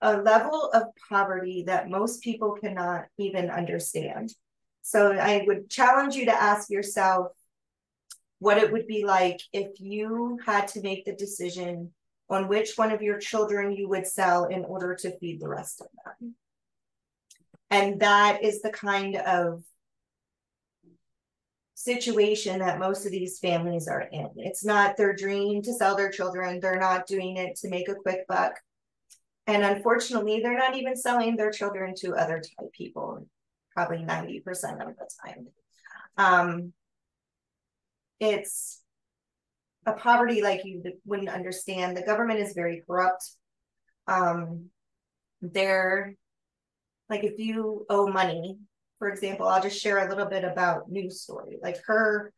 a 0.00 0.16
level 0.16 0.70
of 0.72 0.84
poverty 1.08 1.64
that 1.66 1.90
most 1.90 2.22
people 2.22 2.52
cannot 2.52 3.04
even 3.18 3.50
understand. 3.50 4.32
So 4.80 5.12
I 5.12 5.44
would 5.46 5.68
challenge 5.68 6.14
you 6.14 6.26
to 6.26 6.42
ask 6.42 6.70
yourself 6.70 7.28
what 8.38 8.58
it 8.58 8.72
would 8.72 8.86
be 8.86 9.04
like 9.04 9.40
if 9.52 9.78
you 9.78 10.38
had 10.44 10.68
to 10.68 10.82
make 10.82 11.04
the 11.04 11.14
decision 11.14 11.92
on 12.28 12.48
which 12.48 12.72
one 12.76 12.90
of 12.90 13.02
your 13.02 13.18
children 13.18 13.72
you 13.72 13.88
would 13.88 14.06
sell 14.06 14.46
in 14.46 14.64
order 14.64 14.96
to 14.96 15.16
feed 15.18 15.40
the 15.40 15.48
rest 15.48 15.80
of 15.80 15.86
them. 16.04 16.34
And 17.72 17.98
that 18.00 18.44
is 18.44 18.60
the 18.60 18.70
kind 18.70 19.16
of 19.16 19.64
situation 21.72 22.58
that 22.58 22.78
most 22.78 23.06
of 23.06 23.12
these 23.12 23.38
families 23.38 23.88
are 23.88 24.02
in. 24.12 24.28
It's 24.36 24.62
not 24.62 24.98
their 24.98 25.16
dream 25.16 25.62
to 25.62 25.72
sell 25.72 25.96
their 25.96 26.10
children. 26.10 26.60
They're 26.60 26.78
not 26.78 27.06
doing 27.06 27.38
it 27.38 27.56
to 27.56 27.70
make 27.70 27.88
a 27.88 27.94
quick 27.94 28.28
buck. 28.28 28.60
And 29.46 29.64
unfortunately, 29.64 30.40
they're 30.40 30.56
not 30.56 30.76
even 30.76 30.96
selling 30.96 31.34
their 31.34 31.50
children 31.50 31.94
to 32.00 32.14
other 32.14 32.40
type 32.40 32.70
people, 32.72 33.26
probably 33.74 34.04
90% 34.04 34.42
of 34.86 34.94
the 34.94 35.08
time. 35.24 35.46
Um, 36.18 36.72
it's 38.20 38.82
a 39.86 39.94
poverty 39.94 40.42
like 40.42 40.66
you 40.66 40.82
wouldn't 41.06 41.30
understand. 41.30 41.96
The 41.96 42.02
government 42.02 42.40
is 42.40 42.52
very 42.52 42.82
corrupt. 42.86 43.30
Um, 44.06 44.66
they're 45.40 46.16
like 47.12 47.24
if 47.24 47.38
you 47.38 47.86
owe 47.88 48.08
money 48.08 48.58
for 49.02 49.08
example, 49.08 49.48
I'll 49.48 49.60
just 49.60 49.82
share 49.82 50.06
a 50.06 50.08
little 50.08 50.26
bit 50.26 50.44
about 50.44 50.88
Nhu's 50.88 51.22
story. 51.22 51.58
Like 51.60 51.76
her, 51.86 52.32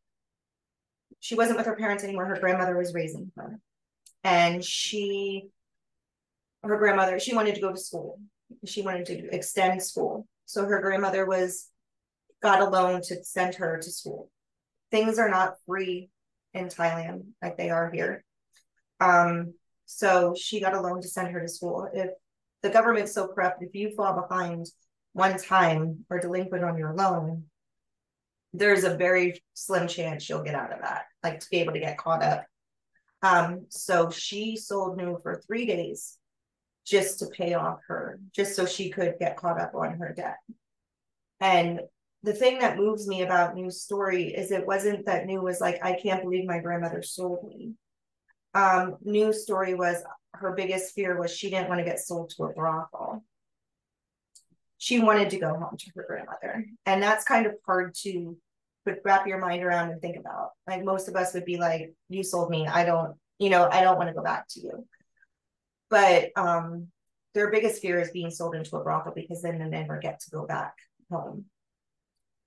she 1.21 1.35
wasn't 1.35 1.59
with 1.59 1.67
her 1.67 1.77
parents 1.77 2.03
anymore. 2.05 2.25
Her 2.25 2.41
grandmother 2.41 2.75
was 2.75 2.95
raising 2.95 3.31
her. 3.37 3.61
And 4.23 4.65
she, 4.65 5.51
her 6.63 6.79
grandmother, 6.79 7.19
she 7.19 7.35
wanted 7.35 7.57
to 7.57 7.61
go 7.61 7.71
to 7.71 7.77
school. 7.77 8.19
She 8.65 8.81
wanted 8.81 9.05
to 9.09 9.29
extend 9.31 9.83
school. 9.83 10.27
So 10.47 10.65
her 10.65 10.81
grandmother 10.81 11.27
was, 11.27 11.69
got 12.43 12.63
a 12.63 12.71
loan 12.71 13.03
to 13.09 13.23
send 13.25 13.57
her 13.57 13.77
to 13.77 13.91
school. 13.91 14.31
Things 14.91 15.19
are 15.19 15.29
not 15.29 15.57
free 15.67 16.09
in 16.55 16.69
Thailand 16.69 17.25
like 17.43 17.59
they 17.59 17.69
are 17.69 17.91
here. 17.91 18.25
Um, 19.01 19.53
so 19.85 20.35
she 20.35 20.61
got 20.61 20.73
a 20.73 20.81
loan 20.81 21.03
to 21.03 21.09
send 21.09 21.29
her 21.29 21.43
to 21.43 21.49
school. 21.49 21.91
If 21.93 22.09
the 22.65 22.71
government's 22.71 23.13
so 23.13 23.29
corrupt, 23.29 23.63
if 23.63 23.75
you 23.75 23.95
fall 23.95 24.27
behind 24.27 24.67
one 25.13 25.37
time 25.37 26.07
or 26.09 26.19
delinquent 26.19 26.65
on 26.65 26.79
your 26.79 26.95
loan, 26.95 27.45
there's 28.55 28.85
a 28.85 28.97
very 28.97 29.43
slim 29.53 29.87
chance 29.87 30.27
you'll 30.27 30.43
get 30.43 30.55
out 30.55 30.73
of 30.73 30.81
that, 30.81 31.03
like 31.23 31.41
to 31.41 31.51
be 31.51 31.59
able 31.59 31.75
to 31.75 31.79
get 31.79 31.99
caught 31.99 32.23
up. 32.23 32.47
Um, 33.21 33.67
so 33.69 34.09
she 34.09 34.57
sold 34.57 34.99
Nhu 34.99 35.23
for 35.23 35.43
three 35.47 35.67
days 35.67 36.17
just 36.87 37.19
to 37.19 37.27
pay 37.27 37.53
off 37.53 37.81
her, 37.89 38.19
just 38.35 38.57
so 38.57 38.65
she 38.65 38.89
could 38.89 39.17
get 39.19 39.37
caught 39.37 39.61
up 39.61 39.75
on 39.75 39.99
her 39.99 40.15
debt. 40.17 40.39
And 41.41 41.81
the 42.23 42.33
thing 42.33 42.61
that 42.61 42.79
moves 42.79 43.07
me 43.07 43.21
about 43.21 43.55
Nhu's 43.55 43.83
story 43.83 44.35
is 44.35 44.51
it 44.51 44.67
wasn't 44.67 45.05
that 45.05 45.27
Nhu 45.27 45.43
was 45.43 45.61
like, 45.61 45.85
I 45.85 45.99
can't 46.03 46.23
believe 46.23 46.47
my 46.47 46.61
grandmother 46.61 47.03
sold 47.03 47.47
me. 47.47 47.75
Um, 48.55 48.97
Nhu's 49.07 49.43
story 49.43 49.75
was 49.75 50.03
her 50.35 50.53
biggest 50.53 50.95
fear 50.95 51.19
was 51.19 51.35
she 51.35 51.51
didn't 51.51 51.69
want 51.69 51.79
to 51.79 51.85
get 51.85 52.01
sold 52.01 52.31
to 52.37 52.45
a 52.45 52.53
brothel 52.53 53.25
she 54.85 55.01
wanted 55.01 55.31
to 55.31 55.39
go 55.39 55.49
home 55.49 55.79
to 55.79 55.91
her 55.97 56.05
grandmother. 56.07 56.67
And 56.85 57.03
that's 57.03 57.25
kind 57.25 57.47
of 57.47 57.55
hard 57.65 57.95
to 58.03 58.37
put, 58.85 58.99
wrap 59.03 59.27
your 59.27 59.39
mind 59.39 59.63
around 59.63 59.89
and 59.89 59.99
think 59.99 60.19
about. 60.19 60.51
Like 60.67 60.85
most 60.85 61.09
of 61.09 61.17
us 61.17 61.33
would 61.33 61.47
be 61.47 61.57
like, 61.57 61.95
you 62.11 62.23
sold 62.23 62.51
me. 62.51 62.67
I 62.67 62.85
don't, 62.85 63.17
you 63.39 63.49
know, 63.49 63.67
I 63.73 63.83
don't 63.83 63.97
want 63.97 64.11
to 64.11 64.15
go 64.15 64.23
back 64.23 64.47
to 64.51 64.61
you. 64.61 64.87
But 65.89 66.33
um, 66.37 66.89
their 67.33 67.51
biggest 67.51 67.81
fear 67.81 67.99
is 67.99 68.11
being 68.11 68.31
sold 68.31 68.55
into 68.55 68.77
a 68.77 68.83
brothel 68.83 69.15
because 69.15 69.41
then 69.41 69.59
they 69.59 69.65
never 69.65 69.99
get 69.99 70.21
to 70.21 70.31
go 70.31 70.45
back 70.45 70.75
home. 71.11 71.47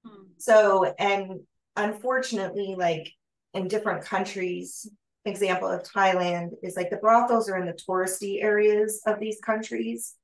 Hmm. 0.06 0.26
So, 0.38 0.94
and 1.00 1.40
unfortunately, 1.76 2.76
like 2.78 3.12
in 3.56 3.68
different 3.68 4.04
countries, 4.04 4.88
example 5.28 5.70
of 5.70 5.84
Thailand 5.84 6.52
is 6.64 6.76
like 6.76 6.90
the 6.90 6.98
brothels 6.98 7.50
are 7.50 7.58
in 7.58 7.66
the 7.66 7.74
touristy 7.74 8.44
areas 8.44 9.02
of 9.06 9.20
these 9.20 9.40
countries 9.40 10.16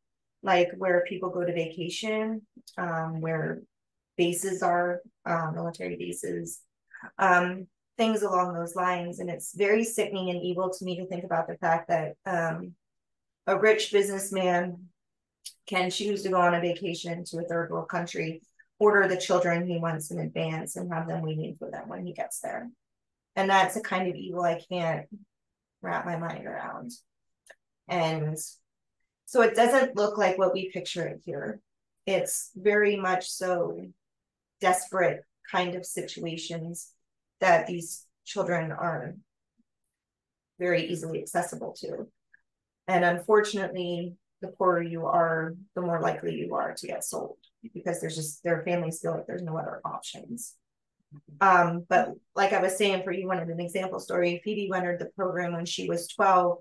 like 0.44 0.70
where 0.78 1.06
people 1.08 1.30
go 1.30 1.44
to 1.44 1.54
vacation, 1.54 2.42
um, 2.78 3.22
where 3.22 3.62
bases 4.18 4.62
are, 4.62 5.02
uh, 5.26 5.52
military 5.54 5.96
bases, 5.96 6.60
um, 7.18 7.66
things 7.98 8.22
along 8.22 8.54
those 8.54 8.76
lines. 8.76 9.20
And 9.20 9.30
it's 9.30 9.56
very 9.56 9.84
sickening 9.84 10.30
and 10.30 10.42
evil 10.42 10.70
to 10.70 10.86
me 10.86 10.98
to 10.98 11.08
think 11.08 11.24
about 11.24 11.48
the 11.48 11.58
fact 11.58 11.88
that 11.88 12.16
um, 12.26 12.74
a 13.48 13.58
rich 13.58 13.92
businessman 13.92 14.90
can 15.66 15.90
choose 15.90 16.24
to 16.24 16.30
go 16.30 16.42
on 16.42 16.54
a 16.54 16.60
vacation 16.60 17.24
to 17.26 17.40
a 17.40 17.44
third 17.44 17.72
world 17.72 17.88
country, 17.88 18.42
order 18.80 19.08
the 19.08 19.18
children 19.18 19.66
he 19.66 19.80
wants 19.80 20.12
in 20.12 20.20
advance, 20.20 20.76
and 20.76 20.94
have 20.94 21.08
them 21.08 21.22
waiting 21.22 21.56
for 21.58 21.72
them 21.72 21.88
when 21.88 22.06
he 22.06 22.14
gets 22.14 22.40
there. 22.42 22.70
And 23.36 23.50
that's 23.50 23.76
a 23.76 23.82
kind 23.82 24.08
of 24.10 24.16
evil 24.16 24.44
I 24.44 24.62
can't 24.70 25.08
wrap 25.82 26.06
my 26.06 26.18
mind 26.18 26.46
around. 26.46 26.92
And 27.88 28.38
so 29.26 29.42
it 29.42 29.56
doesn't 29.56 29.96
look 29.96 30.18
like 30.18 30.38
what 30.38 30.54
we 30.54 30.72
picture 30.72 31.06
it 31.06 31.22
here. 31.26 31.60
It's 32.06 32.52
very 32.56 32.96
much 32.96 33.30
so 33.30 33.82
desperate 34.62 35.24
kind 35.52 35.76
of 35.76 35.86
situations 35.86 36.92
that 37.40 37.68
these 37.68 38.06
children 38.26 38.72
are 38.72 39.16
very 40.60 40.88
easily 40.88 41.20
accessible 41.20 41.74
to. 41.80 42.08
And 42.88 43.04
unfortunately, 43.04 44.16
the 44.42 44.50
poorer 44.50 44.82
you 44.82 45.06
are, 45.06 45.56
the 45.76 45.82
more 45.82 46.02
likely 46.02 46.36
you 46.36 46.54
are 46.56 46.74
to 46.74 46.88
get 46.88 47.04
sold 47.04 47.38
because 47.74 48.00
there's 48.00 48.16
just 48.16 48.44
their 48.44 48.64
families 48.64 49.00
feel 49.02 49.12
like 49.12 49.26
there's 49.26 49.42
no 49.42 49.58
other 49.58 49.82
options. 49.86 50.56
Um, 51.42 51.86
but 51.90 52.10
like 52.36 52.54
I 52.54 52.62
was 52.62 52.78
saying, 52.78 53.04
for 53.04 53.12
you 53.12 53.28
wanted 53.28 53.50
an 53.50 53.60
example 53.60 54.00
story, 54.00 54.42
Phoebe 54.44 54.72
entered 54.74 55.00
the 55.00 55.12
program 55.16 55.54
when 55.54 55.66
she 55.66 55.88
was 55.88 56.08
12 56.08 56.58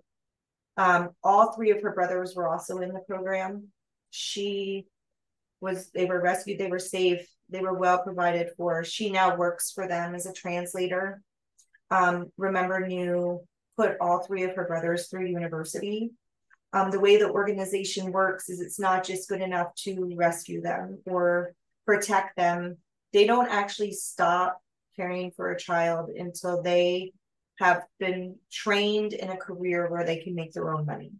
um, 0.76 1.10
all 1.22 1.52
three 1.52 1.70
of 1.70 1.82
her 1.82 1.92
brothers 1.92 2.34
were 2.34 2.48
also 2.48 2.78
in 2.78 2.92
the 2.92 3.00
program. 3.00 3.68
She 4.10 4.86
was, 5.60 5.90
they 5.90 6.06
were 6.06 6.20
rescued, 6.20 6.58
they 6.58 6.70
were 6.70 6.78
safe, 6.78 7.26
they 7.48 7.60
were 7.60 7.78
well 7.78 8.02
provided 8.02 8.50
for. 8.56 8.84
She 8.84 9.10
now 9.10 9.36
works 9.36 9.70
for 9.72 9.86
them 9.86 10.14
as 10.14 10.26
a 10.26 10.32
translator. 10.32 11.22
Um, 11.90 12.32
remember, 12.38 12.80
Nhu 12.80 13.40
put 13.76 13.96
all 14.00 14.20
three 14.20 14.44
of 14.44 14.54
her 14.56 14.66
brothers 14.66 15.08
through 15.08 15.26
university. 15.26 16.10
Um, 16.72 16.90
the 16.90 17.00
way 17.00 17.18
the 17.18 17.30
organization 17.30 18.12
works 18.12 18.48
is 18.48 18.60
it's 18.60 18.80
not 18.80 19.04
just 19.04 19.28
good 19.28 19.42
enough 19.42 19.74
to 19.84 20.14
rescue 20.16 20.62
them 20.62 21.00
or 21.04 21.52
protect 21.84 22.36
them. 22.36 22.78
They 23.12 23.26
don't 23.26 23.50
actually 23.50 23.92
stop 23.92 24.60
caring 24.96 25.30
for 25.32 25.50
a 25.50 25.58
child 25.58 26.10
until 26.10 26.62
they 26.62 27.12
have 27.58 27.82
been 27.98 28.36
trained 28.50 29.12
in 29.12 29.30
a 29.30 29.36
career 29.36 29.90
where 29.90 30.04
they 30.04 30.18
can 30.18 30.34
make 30.34 30.52
their 30.52 30.74
own 30.74 30.86
money. 30.86 31.12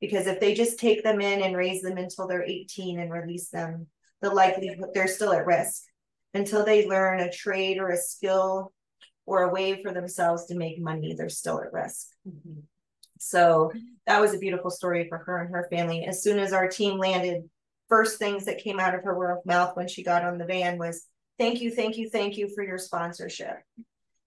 Because 0.00 0.26
if 0.26 0.40
they 0.40 0.54
just 0.54 0.78
take 0.78 1.02
them 1.02 1.20
in 1.20 1.42
and 1.42 1.56
raise 1.56 1.82
them 1.82 1.98
until 1.98 2.26
they're 2.26 2.44
18 2.44 2.98
and 2.98 3.12
release 3.12 3.50
them, 3.50 3.86
the 4.22 4.30
likelihood 4.30 4.90
they're 4.94 5.06
still 5.06 5.32
at 5.32 5.46
risk 5.46 5.82
until 6.34 6.64
they 6.64 6.86
learn 6.86 7.20
a 7.20 7.32
trade 7.32 7.78
or 7.78 7.90
a 7.90 7.96
skill 7.96 8.72
or 9.26 9.42
a 9.42 9.52
way 9.52 9.82
for 9.82 9.92
themselves 9.92 10.46
to 10.46 10.56
make 10.56 10.80
money, 10.80 11.14
they're 11.14 11.28
still 11.28 11.60
at 11.60 11.72
risk. 11.72 12.08
Mm-hmm. 12.26 12.60
So 13.18 13.70
that 14.06 14.20
was 14.20 14.34
a 14.34 14.38
beautiful 14.38 14.70
story 14.70 15.06
for 15.08 15.18
her 15.18 15.38
and 15.42 15.54
her 15.54 15.68
family. 15.70 16.04
As 16.04 16.22
soon 16.22 16.38
as 16.38 16.52
our 16.52 16.68
team 16.68 16.98
landed, 16.98 17.42
first 17.88 18.18
things 18.18 18.46
that 18.46 18.62
came 18.62 18.80
out 18.80 18.94
of 18.94 19.04
her 19.04 19.38
mouth 19.44 19.76
when 19.76 19.88
she 19.88 20.02
got 20.02 20.24
on 20.24 20.38
the 20.38 20.46
van 20.46 20.78
was, 20.78 21.04
Thank 21.40 21.62
you, 21.62 21.70
thank 21.70 21.96
you, 21.96 22.10
thank 22.10 22.36
you 22.36 22.50
for 22.54 22.62
your 22.62 22.76
sponsorship. 22.76 23.56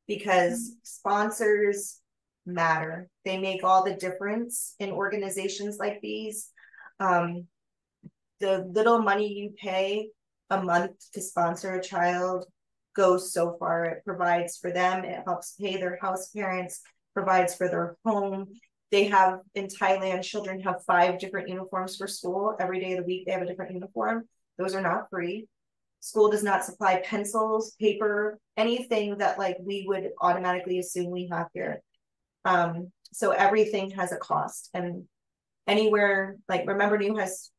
Because 0.07 0.75
sponsors 0.81 1.99
matter, 2.43 3.07
they 3.23 3.37
make 3.37 3.63
all 3.63 3.83
the 3.83 3.93
difference 3.93 4.73
in 4.79 4.89
organizations 4.89 5.77
like 5.77 6.01
these. 6.01 6.49
Um, 6.99 7.45
the 8.39 8.67
little 8.73 8.99
money 8.99 9.31
you 9.31 9.51
pay 9.51 10.09
a 10.49 10.63
month 10.63 10.93
to 11.13 11.21
sponsor 11.21 11.75
a 11.75 11.83
child 11.83 12.47
goes 12.95 13.31
so 13.31 13.57
far. 13.59 13.85
It 13.85 14.03
provides 14.03 14.57
for 14.57 14.71
them, 14.71 15.05
it 15.05 15.21
helps 15.23 15.53
pay 15.61 15.77
their 15.77 15.99
house 16.01 16.31
parents, 16.31 16.81
provides 17.13 17.53
for 17.53 17.69
their 17.69 17.95
home. 18.03 18.47
They 18.89 19.03
have 19.05 19.41
in 19.53 19.67
Thailand, 19.67 20.23
children 20.23 20.61
have 20.61 20.83
five 20.87 21.19
different 21.19 21.47
uniforms 21.47 21.95
for 21.95 22.07
school. 22.07 22.55
Every 22.59 22.79
day 22.79 22.93
of 22.93 22.97
the 22.97 23.05
week, 23.05 23.27
they 23.27 23.33
have 23.33 23.43
a 23.43 23.45
different 23.45 23.75
uniform. 23.75 24.27
Those 24.57 24.73
are 24.73 24.81
not 24.81 25.11
free. 25.11 25.47
School 26.03 26.29
does 26.29 26.43
not 26.43 26.65
supply 26.65 26.97
pencils, 26.97 27.75
paper, 27.79 28.37
anything 28.57 29.19
that 29.19 29.39
like 29.39 29.55
we 29.61 29.85
would 29.87 30.09
automatically 30.19 30.77
assume 30.77 31.09
we 31.09 31.29
have 31.31 31.47
here. 31.53 31.81
Um, 32.43 32.91
so 33.13 33.31
everything 33.31 33.91
has 33.91 34.11
a 34.11 34.17
cost. 34.17 34.69
And 34.73 35.05
anywhere, 35.65 36.35
like 36.49 36.67
remember, 36.67 36.99
Nhu 36.99 37.17
has 37.21 37.51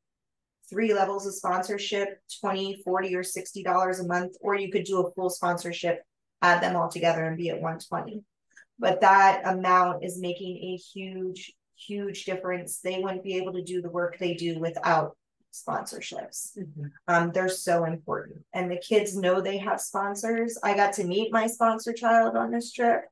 three 0.68 0.92
levels 0.92 1.26
of 1.26 1.32
sponsorship 1.32 2.18
20 2.40 2.82
40 2.84 3.16
or 3.16 3.22
60 3.22 3.62
dollars 3.62 4.00
a 4.00 4.06
month 4.06 4.36
or 4.42 4.54
you 4.54 4.70
could 4.70 4.84
do 4.84 5.00
a 5.00 5.10
full 5.12 5.30
sponsorship 5.30 6.02
add 6.42 6.62
them 6.62 6.76
all 6.76 6.88
together 6.88 7.26
and 7.26 7.36
be 7.36 7.50
at 7.50 7.56
120 7.60 8.22
but 8.78 9.02
that 9.02 9.42
amount 9.46 10.02
is 10.02 10.18
making 10.18 10.56
a 10.56 10.76
huge 10.76 11.52
huge 11.76 12.24
difference 12.24 12.80
they 12.80 12.98
wouldn't 12.98 13.22
be 13.22 13.36
able 13.36 13.52
to 13.52 13.62
do 13.62 13.82
the 13.82 13.90
work 13.90 14.16
they 14.18 14.32
do 14.32 14.58
without 14.58 15.14
sponsorships 15.54 16.56
mm-hmm. 16.58 16.86
um, 17.08 17.30
they're 17.32 17.48
so 17.48 17.84
important 17.84 18.44
and 18.52 18.70
the 18.70 18.76
kids 18.76 19.16
know 19.16 19.40
they 19.40 19.58
have 19.58 19.80
sponsors 19.80 20.58
i 20.62 20.74
got 20.74 20.92
to 20.92 21.04
meet 21.04 21.32
my 21.32 21.46
sponsor 21.46 21.92
child 21.92 22.36
on 22.36 22.50
this 22.50 22.72
trip 22.72 23.02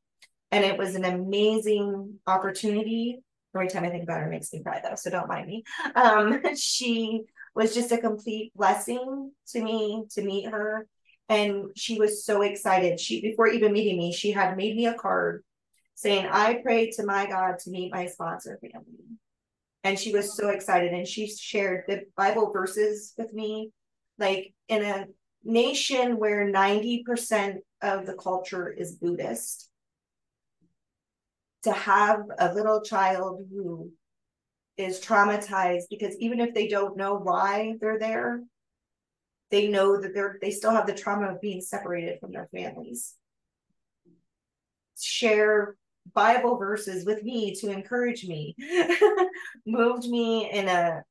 and 0.50 0.64
it 0.64 0.76
was 0.76 0.94
an 0.94 1.04
amazing 1.04 2.18
opportunity 2.26 3.20
every 3.54 3.68
time 3.68 3.84
i 3.84 3.88
think 3.88 4.02
about 4.02 4.20
her 4.20 4.28
makes 4.28 4.52
me 4.52 4.62
cry 4.62 4.80
though 4.82 4.96
so 4.96 5.10
don't 5.10 5.28
mind 5.28 5.46
me 5.46 5.62
um, 5.94 6.42
she 6.56 7.24
was 7.54 7.74
just 7.74 7.92
a 7.92 7.98
complete 7.98 8.52
blessing 8.54 9.32
to 9.48 9.62
me 9.62 10.04
to 10.12 10.22
meet 10.22 10.48
her. 10.48 10.86
And 11.28 11.66
she 11.76 11.98
was 11.98 12.24
so 12.24 12.42
excited. 12.42 13.00
She, 13.00 13.20
before 13.20 13.48
even 13.48 13.72
meeting 13.72 13.98
me, 13.98 14.12
she 14.12 14.32
had 14.32 14.56
made 14.56 14.76
me 14.76 14.86
a 14.86 14.94
card 14.94 15.44
saying, 15.94 16.26
I 16.30 16.60
pray 16.62 16.90
to 16.92 17.04
my 17.04 17.26
God 17.26 17.58
to 17.60 17.70
meet 17.70 17.92
my 17.92 18.06
sponsor 18.06 18.58
family. 18.60 18.98
And 19.84 19.98
she 19.98 20.12
was 20.12 20.36
so 20.36 20.48
excited. 20.48 20.92
And 20.92 21.06
she 21.06 21.26
shared 21.28 21.84
the 21.88 22.02
Bible 22.16 22.52
verses 22.52 23.14
with 23.18 23.32
me. 23.32 23.72
Like 24.18 24.54
in 24.68 24.82
a 24.82 25.06
nation 25.42 26.18
where 26.18 26.50
90% 26.50 27.56
of 27.80 28.06
the 28.06 28.14
culture 28.14 28.70
is 28.70 28.96
Buddhist, 28.96 29.70
to 31.64 31.72
have 31.72 32.22
a 32.38 32.54
little 32.54 32.82
child 32.82 33.46
who 33.50 33.90
is 34.76 35.00
traumatized 35.00 35.84
because 35.90 36.16
even 36.18 36.40
if 36.40 36.54
they 36.54 36.68
don't 36.68 36.96
know 36.96 37.14
why 37.14 37.74
they're 37.80 37.98
there, 37.98 38.42
they 39.50 39.68
know 39.68 40.00
that 40.00 40.14
they're 40.14 40.38
they 40.40 40.50
still 40.50 40.70
have 40.70 40.86
the 40.86 40.94
trauma 40.94 41.32
of 41.32 41.40
being 41.40 41.60
separated 41.60 42.18
from 42.20 42.32
their 42.32 42.48
families. 42.54 43.14
Share 44.98 45.76
Bible 46.14 46.56
verses 46.56 47.04
with 47.04 47.22
me 47.22 47.54
to 47.56 47.70
encourage 47.70 48.26
me, 48.26 48.54
moved 49.66 50.08
me 50.08 50.50
in 50.50 50.68
a 50.68 51.02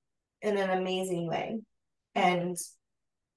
in 0.42 0.58
an 0.58 0.70
amazing 0.72 1.28
way. 1.28 1.60
And 2.16 2.58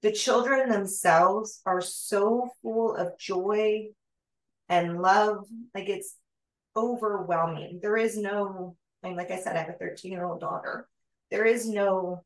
the 0.02 0.12
children 0.12 0.68
themselves 0.68 1.60
are 1.64 1.80
so 1.80 2.50
full 2.62 2.94
of 2.94 3.18
joy 3.18 3.86
and 4.68 5.00
love. 5.00 5.46
Like 5.74 5.88
it's 5.88 6.16
overwhelming. 6.76 7.80
There 7.82 7.96
is 7.96 8.16
no 8.16 8.76
and 9.02 9.16
like 9.16 9.30
I 9.30 9.38
said, 9.38 9.56
I 9.56 9.60
have 9.60 9.68
a 9.68 9.74
13 9.74 10.12
year 10.12 10.24
old 10.24 10.40
daughter. 10.40 10.88
There 11.30 11.44
is 11.44 11.68
no 11.68 12.24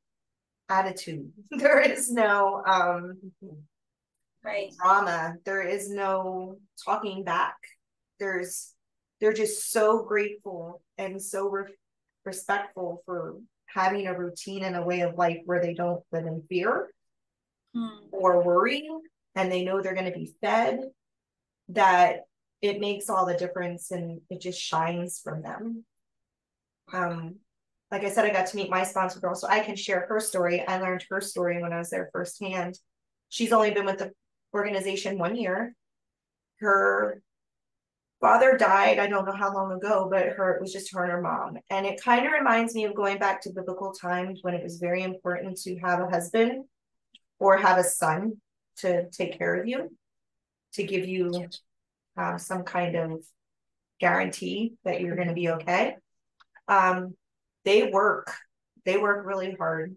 attitude. 0.68 1.32
There 1.50 1.80
is 1.80 2.10
no 2.10 2.62
um 2.66 3.32
right 4.44 4.72
drama. 4.80 5.34
There 5.44 5.62
is 5.62 5.90
no 5.90 6.58
talking 6.84 7.24
back. 7.24 7.56
There's 8.18 8.74
they're 9.20 9.32
just 9.32 9.70
so 9.70 10.02
grateful 10.02 10.82
and 10.96 11.20
so 11.20 11.48
re- 11.48 11.74
respectful 12.24 13.02
for 13.04 13.36
having 13.66 14.06
a 14.06 14.18
routine 14.18 14.64
and 14.64 14.76
a 14.76 14.82
way 14.82 15.00
of 15.00 15.16
life 15.16 15.38
where 15.44 15.60
they 15.60 15.74
don't 15.74 16.02
live 16.12 16.26
in 16.26 16.42
fear 16.48 16.88
hmm. 17.74 17.88
or 18.12 18.42
worry 18.42 18.88
and 19.34 19.52
they 19.52 19.64
know 19.64 19.80
they're 19.80 19.94
going 19.94 20.10
to 20.10 20.18
be 20.18 20.34
fed 20.40 20.80
that 21.68 22.22
it 22.62 22.80
makes 22.80 23.08
all 23.10 23.26
the 23.26 23.36
difference 23.36 23.90
and 23.90 24.20
it 24.30 24.40
just 24.40 24.60
shines 24.60 25.20
from 25.22 25.42
them 25.42 25.84
um, 26.92 27.36
like 27.90 28.04
I 28.04 28.10
said, 28.10 28.24
I 28.24 28.30
got 28.30 28.46
to 28.46 28.56
meet 28.56 28.70
my 28.70 28.84
sponsor 28.84 29.20
girl, 29.20 29.34
so 29.34 29.48
I 29.48 29.60
can 29.60 29.76
share 29.76 30.06
her 30.08 30.20
story. 30.20 30.66
I 30.66 30.78
learned 30.78 31.04
her 31.10 31.20
story 31.20 31.62
when 31.62 31.72
I 31.72 31.78
was 31.78 31.90
there 31.90 32.10
firsthand. 32.12 32.78
She's 33.30 33.52
only 33.52 33.70
been 33.70 33.86
with 33.86 33.98
the 33.98 34.12
organization 34.54 35.18
one 35.18 35.36
year. 35.36 35.74
Her 36.60 37.22
father 38.20 38.56
died, 38.56 38.98
I 38.98 39.06
don't 39.06 39.26
know 39.26 39.36
how 39.36 39.52
long 39.52 39.72
ago, 39.72 40.08
but 40.10 40.28
her 40.30 40.54
it 40.54 40.60
was 40.60 40.72
just 40.72 40.92
her 40.92 41.02
and 41.04 41.12
her 41.12 41.22
mom. 41.22 41.58
And 41.70 41.86
it 41.86 42.02
kind 42.02 42.26
of 42.26 42.32
reminds 42.32 42.74
me 42.74 42.84
of 42.84 42.94
going 42.94 43.18
back 43.18 43.40
to 43.42 43.50
biblical 43.50 43.92
times 43.92 44.40
when 44.42 44.54
it 44.54 44.62
was 44.62 44.78
very 44.78 45.02
important 45.02 45.58
to 45.62 45.76
have 45.78 46.00
a 46.00 46.08
husband 46.08 46.64
or 47.38 47.56
have 47.56 47.78
a 47.78 47.84
son 47.84 48.40
to 48.78 49.08
take 49.10 49.38
care 49.38 49.54
of 49.54 49.66
you, 49.66 49.96
to 50.74 50.82
give 50.82 51.06
you 51.06 51.48
uh, 52.16 52.38
some 52.38 52.62
kind 52.64 52.96
of 52.96 53.24
guarantee 54.00 54.74
that 54.84 55.00
you're 55.00 55.16
going 55.16 55.28
to 55.28 55.34
be 55.34 55.50
okay 55.50 55.96
um, 56.68 57.14
they 57.64 57.90
work, 57.90 58.32
they 58.84 58.98
work 58.98 59.26
really 59.26 59.56
hard. 59.58 59.96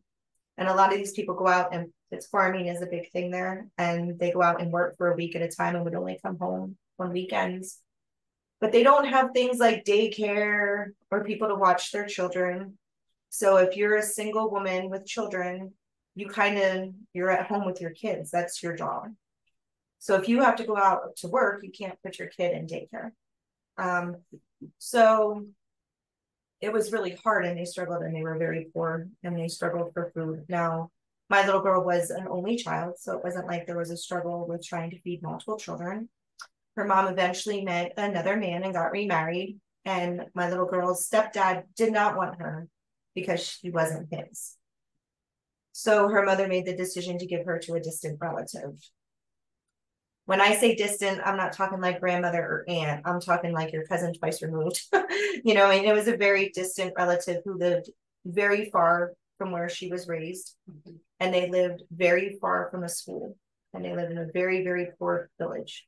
And 0.58 0.68
a 0.68 0.74
lot 0.74 0.92
of 0.92 0.98
these 0.98 1.12
people 1.12 1.36
go 1.36 1.48
out 1.48 1.74
and 1.74 1.92
it's 2.12 2.28
farming 2.28 2.68
is 2.68 2.82
a 2.82 2.88
big 2.88 3.12
thing 3.12 3.32
there. 3.32 3.68
And 3.78 4.18
they 4.18 4.32
go 4.32 4.42
out 4.42 4.62
and 4.62 4.72
work 4.72 4.98
for 4.98 5.12
a 5.12 5.16
week 5.16 5.36
at 5.36 5.42
a 5.42 5.48
time 5.48 5.76
and 5.76 5.84
would 5.86 5.96
only 5.96 6.20
come 6.24 6.38
home 6.40 6.78
on 7.00 7.12
weekends. 7.12 7.80
But 8.62 8.72
they 8.72 8.84
don't 8.84 9.06
have 9.06 9.32
things 9.34 9.58
like 9.58 9.84
daycare 9.84 10.92
or 11.10 11.24
people 11.26 11.50
to 11.50 11.56
watch 11.56 11.92
their 11.92 12.06
children. 12.06 12.78
So 13.30 13.58
if 13.58 13.76
you're 13.76 13.98
a 13.98 14.04
single 14.04 14.50
woman 14.50 14.90
with 14.90 15.06
children, 15.06 15.74
you 16.16 16.28
kind 16.28 16.58
of 16.58 16.94
you're 17.14 17.32
at 17.32 17.48
home 17.48 17.66
with 17.66 17.82
your 17.82 17.92
kids. 17.92 18.32
That's 18.32 18.62
your 18.62 18.76
job. 18.76 19.14
So 20.00 20.16
if 20.16 20.30
you 20.30 20.42
have 20.42 20.56
to 20.58 20.64
go 20.64 20.78
out 20.78 21.16
to 21.18 21.28
work, 21.28 21.64
you 21.64 21.72
can't 21.72 22.02
put 22.04 22.20
your 22.20 22.28
kid 22.28 22.54
in 22.54 22.68
daycare. 22.68 23.12
Um, 23.78 24.18
so 24.78 25.46
it 26.60 26.72
was 26.72 26.92
really 26.92 27.18
hard 27.24 27.46
and 27.46 27.58
they 27.58 27.66
struggled 27.66 28.04
and 28.04 28.16
they 28.16 28.22
were 28.22 28.38
very 28.38 28.68
poor 28.74 29.08
and 29.24 29.38
they 29.38 29.48
struggled 29.48 29.94
for 29.94 30.12
food. 30.14 30.46
Now, 30.48 30.92
my 31.30 31.46
little 31.46 31.62
girl 31.62 31.84
was 31.84 32.10
an 32.10 32.28
only 32.30 32.58
child, 32.58 32.96
so 33.00 33.18
it 33.18 33.24
wasn't 33.24 33.48
like 33.48 33.66
there 33.66 33.78
was 33.78 33.90
a 33.90 33.98
struggle 33.98 34.46
with 34.48 34.66
trying 34.66 34.92
to 34.92 35.00
feed 35.00 35.24
multiple 35.24 35.58
children. 35.58 36.10
Her 36.76 36.86
mom 36.86 37.08
eventually 37.08 37.64
met 37.64 37.94
another 37.98 38.38
man 38.38 38.64
and 38.64 38.74
got 38.74 38.92
remarried, 38.92 39.60
and 39.86 40.26
my 40.34 40.50
little 40.50 40.66
girl's 40.66 41.08
stepdad 41.08 41.64
did 41.76 41.92
not 41.92 42.16
want 42.16 42.42
her 42.42 42.68
because 43.14 43.46
she 43.46 43.70
wasn't 43.70 44.08
his. 44.12 44.58
So 45.74 46.10
her 46.10 46.24
mother 46.24 46.48
made 46.48 46.66
the 46.66 46.76
decision 46.76 47.18
to 47.18 47.26
give 47.26 47.46
her 47.46 47.60
to 47.60 47.74
a 47.74 47.80
distant 47.80 48.20
relative. 48.22 48.74
When 50.26 50.40
I 50.40 50.56
say 50.56 50.76
distant, 50.76 51.22
I'm 51.26 51.38
not 51.38 51.54
talking 51.54 51.82
like 51.82 52.00
grandmother 52.00 52.42
or 52.42 52.66
aunt. 52.68 53.02
I'm 53.06 53.20
talking 53.20 53.54
like 53.54 53.74
your 53.74 53.86
cousin 53.86 54.14
twice 54.14 54.42
removed. 54.42 54.82
you 55.44 55.54
know, 55.54 55.70
and 55.72 55.86
it 55.86 55.94
was 55.94 56.08
a 56.08 56.16
very 56.16 56.50
distant 56.50 56.94
relative 56.96 57.42
who 57.44 57.58
lived 57.58 57.90
very 58.26 58.70
far 58.70 59.14
from 59.38 59.52
where 59.52 59.68
she 59.68 59.90
was 59.90 60.08
raised. 60.08 60.56
Mm-hmm. 60.70 60.98
And 61.20 61.34
they 61.34 61.50
lived 61.50 61.84
very 61.92 62.38
far 62.40 62.70
from 62.70 62.84
a 62.84 62.90
school. 62.90 63.36
And 63.74 63.84
they 63.84 63.96
lived 63.96 64.12
in 64.12 64.18
a 64.18 64.28
very, 64.32 64.64
very 64.64 64.90
poor 65.00 65.30
village. 65.40 65.88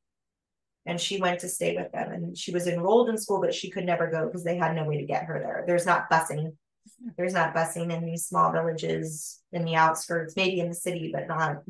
And 0.86 1.00
she 1.00 1.20
went 1.20 1.40
to 1.40 1.50
stay 1.50 1.76
with 1.78 1.92
them. 1.92 2.12
And 2.12 2.38
she 2.38 2.52
was 2.52 2.68
enrolled 2.68 3.10
in 3.10 3.18
school, 3.18 3.40
but 3.40 3.54
she 3.54 3.70
could 3.70 3.86
never 3.86 4.10
go 4.10 4.26
because 4.26 4.44
they 4.44 4.58
had 4.58 4.76
no 4.76 4.84
way 4.84 4.98
to 4.98 5.06
get 5.06 5.26
her 5.26 5.40
there. 5.40 5.64
There's 5.66 5.86
not 5.86 6.10
busing. 6.10 6.56
There's 7.18 7.34
not 7.34 7.56
busing 7.56 7.92
in 7.92 8.06
these 8.06 8.26
small 8.26 8.52
villages 8.52 9.42
in 9.54 9.64
the 9.64 9.76
outskirts, 9.76 10.36
maybe 10.36 10.60
in 10.60 10.70
the 10.70 10.76
city, 10.76 11.12
but 11.14 11.28
not 11.28 11.64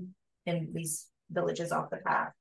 in 0.46 0.70
these 0.74 1.08
villages 1.30 1.72
off 1.72 1.92
the 1.92 1.98
path. 1.98 2.32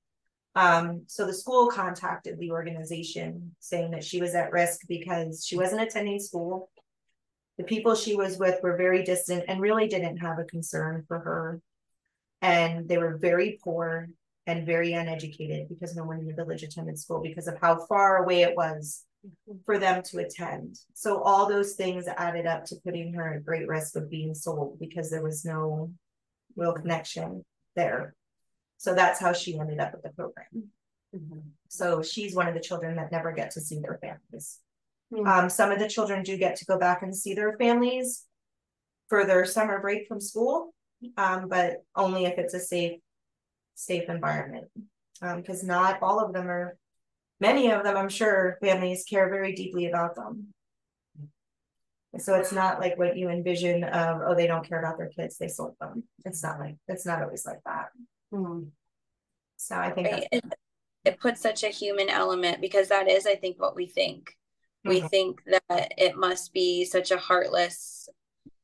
Um, 0.54 1.04
so 1.06 1.26
the 1.26 1.32
school 1.32 1.68
contacted 1.68 2.38
the 2.38 2.50
organization 2.50 3.54
saying 3.58 3.92
that 3.92 4.04
she 4.04 4.20
was 4.20 4.34
at 4.34 4.52
risk 4.52 4.80
because 4.86 5.44
she 5.46 5.56
wasn't 5.56 5.82
attending 5.82 6.20
school. 6.20 6.70
The 7.58 7.64
people 7.64 7.94
she 7.94 8.16
was 8.16 8.38
with 8.38 8.62
were 8.62 8.76
very 8.76 9.02
distant 9.02 9.44
and 9.48 9.60
really 9.60 9.88
didn't 9.88 10.18
have 10.18 10.38
a 10.38 10.44
concern 10.44 11.04
for 11.08 11.18
her. 11.18 11.60
And 12.42 12.88
they 12.88 12.98
were 12.98 13.16
very 13.16 13.58
poor 13.62 14.08
and 14.46 14.66
very 14.66 14.92
uneducated 14.92 15.68
because 15.68 15.94
no 15.94 16.04
one 16.04 16.18
in 16.18 16.26
the 16.26 16.34
village 16.34 16.62
attended 16.62 16.98
school 16.98 17.20
because 17.20 17.46
of 17.46 17.58
how 17.60 17.78
far 17.86 18.24
away 18.24 18.42
it 18.42 18.56
was 18.56 19.04
for 19.64 19.78
them 19.78 20.02
to 20.02 20.18
attend. 20.18 20.78
So 20.94 21.22
all 21.22 21.48
those 21.48 21.74
things 21.74 22.06
added 22.16 22.46
up 22.46 22.64
to 22.66 22.76
putting 22.84 23.14
her 23.14 23.34
at 23.34 23.44
great 23.44 23.68
risk 23.68 23.94
of 23.96 24.10
being 24.10 24.34
sold 24.34 24.78
because 24.80 25.10
there 25.10 25.22
was 25.22 25.44
no 25.44 25.92
real 26.56 26.72
connection 26.72 27.44
there. 27.76 28.14
So 28.78 28.94
that's 28.94 29.20
how 29.20 29.32
she 29.32 29.58
ended 29.58 29.78
up 29.78 29.92
with 29.92 30.02
the 30.02 30.10
program. 30.10 30.70
So 31.68 32.02
she's 32.02 32.34
one 32.34 32.48
of 32.48 32.54
the 32.54 32.60
children 32.60 32.96
that 32.96 33.12
never 33.12 33.32
get 33.32 33.52
to 33.52 33.60
see 33.60 33.78
their 33.78 33.98
families. 34.02 34.58
Hmm. 35.14 35.26
Um, 35.26 35.48
some 35.50 35.70
of 35.70 35.78
the 35.78 35.88
children 35.88 36.22
do 36.22 36.36
get 36.36 36.56
to 36.56 36.64
go 36.64 36.78
back 36.78 37.02
and 37.02 37.14
see 37.14 37.34
their 37.34 37.56
families 37.58 38.24
for 39.08 39.24
their 39.24 39.44
summer 39.44 39.80
break 39.80 40.08
from 40.08 40.20
school, 40.20 40.74
um, 41.16 41.48
but 41.48 41.84
only 41.94 42.24
if 42.24 42.38
it's 42.38 42.54
a 42.54 42.60
safe, 42.60 42.98
safe 43.74 44.08
environment. 44.08 44.68
Um, 45.20 45.40
because 45.40 45.62
not 45.62 46.02
all 46.02 46.18
of 46.18 46.32
them 46.32 46.48
are, 46.48 46.76
many 47.40 47.70
of 47.70 47.84
them, 47.84 47.96
I'm 47.96 48.08
sure, 48.08 48.58
families 48.60 49.04
care 49.04 49.28
very 49.28 49.54
deeply 49.54 49.86
about 49.86 50.16
them. 50.16 50.52
So 52.18 52.34
it's 52.34 52.52
not 52.52 52.78
like 52.78 52.98
what 52.98 53.16
you 53.16 53.30
envision 53.30 53.84
of, 53.84 54.20
oh, 54.22 54.34
they 54.34 54.46
don't 54.46 54.68
care 54.68 54.80
about 54.80 54.98
their 54.98 55.08
kids, 55.08 55.38
they 55.38 55.48
sold 55.48 55.76
them. 55.80 56.04
It's 56.26 56.42
not 56.42 56.58
like, 56.60 56.76
it's 56.88 57.06
not 57.06 57.22
always 57.22 57.46
like 57.46 57.60
that. 57.64 57.86
Hmm. 58.30 58.64
So 59.56 59.76
I 59.76 59.90
think. 59.90 60.08
Right. 60.08 60.28
that's- 60.30 60.42
It, 60.44 60.54
it 61.04 61.20
puts 61.20 61.40
such 61.40 61.64
a 61.64 61.68
human 61.68 62.08
element 62.08 62.60
because 62.60 62.88
that 62.88 63.08
is, 63.08 63.26
I 63.26 63.34
think, 63.36 63.60
what 63.60 63.74
we 63.74 63.86
think. 63.86 64.36
We 64.84 65.00
Mhm. 65.00 65.10
think 65.10 65.44
that 65.46 65.92
it 65.96 66.16
must 66.16 66.52
be 66.52 66.84
such 66.84 67.10
a 67.12 67.16
heartless, 67.16 68.08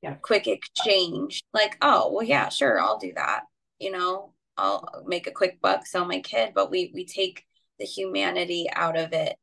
Yeah. 0.03 0.15
quick 0.15 0.47
exchange. 0.47 1.43
Like, 1.55 1.79
oh, 1.81 2.13
well, 2.13 2.25
yeah, 2.25 2.49
sure, 2.49 2.81
I'll 2.81 2.99
do 2.99 3.13
that. 3.15 3.45
You 3.79 3.93
know, 3.93 4.35
I'll 4.59 5.05
make 5.07 5.27
a 5.27 5.33
quick 5.33 5.61
buck, 5.61 5.87
sell 5.87 6.05
my 6.05 6.21
kid, 6.21 6.53
but 6.55 6.71
we 6.71 6.91
we 6.95 7.07
take 7.07 7.47
the 7.79 7.87
humanity 7.87 8.67
out 8.75 8.99
of 8.99 9.13
it 9.13 9.37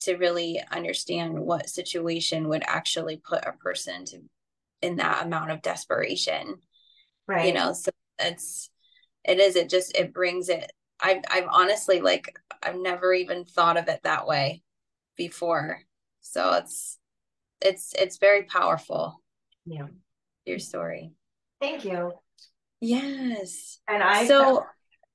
to 0.00 0.16
really 0.16 0.60
understand 0.72 1.38
what 1.38 1.68
situation 1.68 2.48
would 2.48 2.64
actually 2.66 3.18
put 3.18 3.44
a 3.46 3.52
person 3.52 4.04
to 4.06 4.18
in 4.82 4.96
that 4.96 5.24
amount 5.24 5.50
of 5.50 5.62
desperation 5.62 6.56
Right. 7.26 7.46
you 7.46 7.52
know 7.52 7.72
so 7.72 7.90
it's 8.18 8.70
it 9.24 9.38
is 9.38 9.54
it 9.54 9.68
just 9.68 9.94
it 9.96 10.12
brings 10.12 10.48
it 10.48 10.72
i've 11.00 11.22
i've 11.30 11.46
honestly 11.48 12.00
like 12.00 12.34
i've 12.62 12.78
never 12.78 13.12
even 13.12 13.44
thought 13.44 13.76
of 13.76 13.88
it 13.88 14.00
that 14.02 14.26
way 14.26 14.62
before 15.16 15.80
so 16.22 16.54
it's 16.54 16.98
it's 17.60 17.92
it's 17.96 18.18
very 18.18 18.44
powerful 18.44 19.22
Yeah. 19.66 19.86
your 20.44 20.58
story 20.58 21.12
Thank 21.60 21.84
you. 21.84 22.12
Yes 22.80 23.78
And 23.88 24.02
I 24.02 24.26
so 24.26 24.64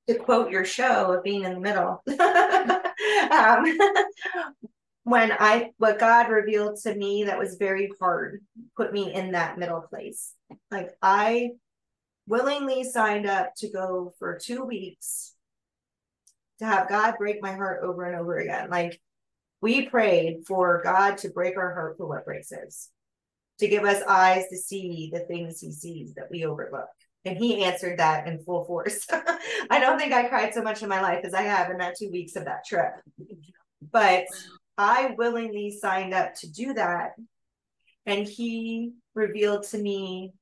to 0.07 0.15
quote 0.15 0.51
your 0.51 0.65
show 0.65 1.13
of 1.13 1.23
being 1.23 1.43
in 1.43 1.53
the 1.53 1.59
middle. 1.59 2.03
um, 3.31 3.77
when 5.03 5.31
I 5.31 5.71
what 5.77 5.99
God 5.99 6.29
revealed 6.29 6.79
to 6.83 6.95
me 6.95 7.25
that 7.25 7.39
was 7.39 7.55
very 7.55 7.89
hard, 7.99 8.41
put 8.77 8.93
me 8.93 9.13
in 9.13 9.31
that 9.31 9.57
middle 9.57 9.81
place. 9.81 10.33
Like 10.71 10.91
I 11.01 11.51
willingly 12.27 12.83
signed 12.83 13.25
up 13.25 13.53
to 13.57 13.71
go 13.71 14.13
for 14.19 14.37
two 14.37 14.63
weeks 14.63 15.33
to 16.59 16.65
have 16.65 16.89
God 16.89 17.15
break 17.17 17.41
my 17.41 17.53
heart 17.53 17.83
over 17.83 18.05
and 18.05 18.19
over 18.19 18.37
again. 18.37 18.69
Like 18.69 18.99
we 19.61 19.89
prayed 19.89 20.45
for 20.47 20.81
God 20.83 21.17
to 21.19 21.29
break 21.29 21.57
our 21.57 21.73
heart 21.73 21.97
for 21.97 22.07
what 22.07 22.25
breaks 22.25 22.51
his, 22.51 22.89
to 23.59 23.67
give 23.67 23.83
us 23.83 24.03
eyes 24.07 24.45
to 24.49 24.57
see 24.57 25.09
the 25.11 25.21
things 25.21 25.59
he 25.59 25.71
sees 25.71 26.13
that 26.15 26.29
we 26.31 26.45
overlook. 26.45 26.89
And 27.25 27.37
he 27.37 27.63
answered 27.63 27.97
that 27.99 28.27
in 28.27 28.39
full 28.39 28.65
force. 28.65 29.05
I 29.69 29.79
don't 29.79 29.97
think 29.97 30.13
I 30.13 30.27
cried 30.27 30.53
so 30.53 30.61
much 30.61 30.83
in 30.83 30.89
my 30.89 31.01
life 31.01 31.25
as 31.25 31.33
I 31.33 31.41
have 31.41 31.71
in 31.71 31.77
that 31.77 31.95
two 31.97 32.11
weeks 32.11 32.35
of 32.35 32.45
that 32.45 32.65
trip. 32.65 32.91
But 33.91 34.25
I 34.77 35.15
willingly 35.17 35.71
signed 35.71 36.13
up 36.13 36.35
to 36.41 36.51
do 36.51 36.73
that. 36.73 37.13
And 38.05 38.27
he 38.27 38.91
revealed 39.15 39.63
to 39.69 39.77
me, 39.79 40.33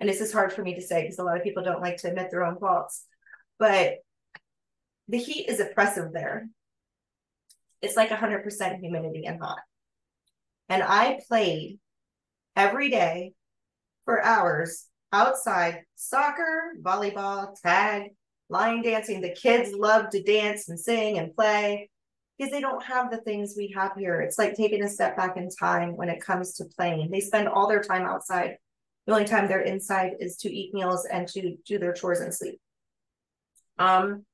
and 0.00 0.08
this 0.08 0.22
is 0.22 0.32
hard 0.32 0.52
for 0.52 0.62
me 0.62 0.74
to 0.74 0.82
say 0.82 1.02
because 1.02 1.18
a 1.18 1.24
lot 1.24 1.36
of 1.36 1.44
people 1.44 1.62
don't 1.62 1.82
like 1.82 1.98
to 1.98 2.08
admit 2.08 2.30
their 2.30 2.44
own 2.44 2.58
faults, 2.58 3.04
but 3.58 3.96
the 5.08 5.18
heat 5.18 5.48
is 5.48 5.60
oppressive 5.60 6.12
there. 6.12 6.48
It's 7.82 7.96
like 7.96 8.08
100% 8.08 8.80
humidity 8.80 9.26
and 9.26 9.38
hot. 9.38 9.58
And 10.70 10.82
I 10.82 11.20
played 11.28 11.78
every 12.56 12.88
day 12.88 13.34
for 14.06 14.24
hours 14.24 14.86
outside 15.14 15.82
soccer, 15.94 16.74
volleyball, 16.82 17.54
tag, 17.62 18.10
line 18.48 18.82
dancing. 18.82 19.20
The 19.20 19.30
kids 19.34 19.72
love 19.72 20.10
to 20.10 20.22
dance 20.22 20.68
and 20.68 20.78
sing 20.78 21.18
and 21.18 21.34
play 21.34 21.88
because 22.36 22.50
they 22.50 22.60
don't 22.60 22.82
have 22.82 23.10
the 23.10 23.18
things 23.18 23.54
we 23.56 23.72
have 23.76 23.92
here. 23.96 24.20
It's 24.20 24.38
like 24.38 24.54
taking 24.54 24.82
a 24.82 24.88
step 24.88 25.16
back 25.16 25.36
in 25.36 25.48
time 25.48 25.96
when 25.96 26.08
it 26.08 26.20
comes 26.20 26.54
to 26.54 26.64
playing. 26.64 27.10
They 27.10 27.20
spend 27.20 27.48
all 27.48 27.68
their 27.68 27.82
time 27.82 28.02
outside. 28.02 28.56
The 29.06 29.12
only 29.12 29.24
time 29.24 29.46
they're 29.46 29.60
inside 29.60 30.14
is 30.18 30.36
to 30.38 30.52
eat 30.52 30.74
meals 30.74 31.06
and 31.10 31.28
to 31.28 31.56
do 31.64 31.78
their 31.78 31.92
chores 31.92 32.20
and 32.20 32.34
sleep. 32.34 32.60
Um, 33.78 34.24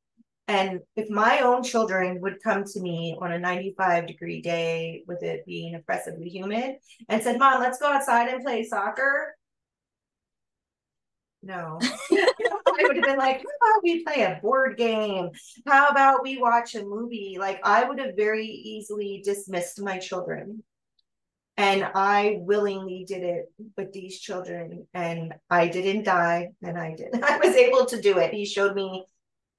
and 0.49 0.81
if 0.97 1.11
my 1.11 1.41
own 1.41 1.63
children 1.63 2.21
would 2.23 2.43
come 2.43 2.65
to 2.65 2.81
me 2.81 3.17
on 3.21 3.33
a 3.33 3.39
95 3.39 4.07
degree 4.07 4.41
day 4.41 5.05
with 5.07 5.23
it 5.23 5.47
being 5.47 5.75
oppressively 5.75 6.29
humid 6.29 6.77
and 7.09 7.23
said, 7.23 7.39
Mom, 7.39 7.61
let's 7.61 7.79
go 7.79 7.87
outside 7.87 8.29
and 8.29 8.43
play 8.43 8.65
soccer. 8.65 9.37
No, 11.43 11.79
I 12.13 12.83
would 12.83 12.97
have 12.97 13.05
been 13.07 13.17
like, 13.17 13.39
how 13.39 13.73
about 13.73 13.83
we 13.83 14.05
play 14.05 14.23
a 14.23 14.39
board 14.43 14.77
game? 14.77 15.31
How 15.67 15.89
about 15.89 16.23
we 16.23 16.37
watch 16.37 16.75
a 16.75 16.85
movie? 16.85 17.37
Like, 17.39 17.61
I 17.65 17.85
would 17.85 17.99
have 17.99 18.15
very 18.15 18.47
easily 18.47 19.23
dismissed 19.25 19.81
my 19.81 19.99
children. 19.99 20.63
And 21.57 21.85
I 21.95 22.39
willingly 22.41 23.05
did 23.07 23.23
it 23.23 23.53
with 23.77 23.93
these 23.93 24.19
children, 24.19 24.87
and 24.95 25.35
I 25.51 25.69
didn't 25.69 26.05
die, 26.05 26.51
and 26.63 26.79
I 26.79 26.95
did. 26.95 27.09
I 27.23 27.39
was 27.39 27.55
able 27.55 27.87
to 27.87 28.01
do 28.01 28.19
it. 28.19 28.33
He 28.33 28.47
showed 28.47 28.75
me 28.75 29.05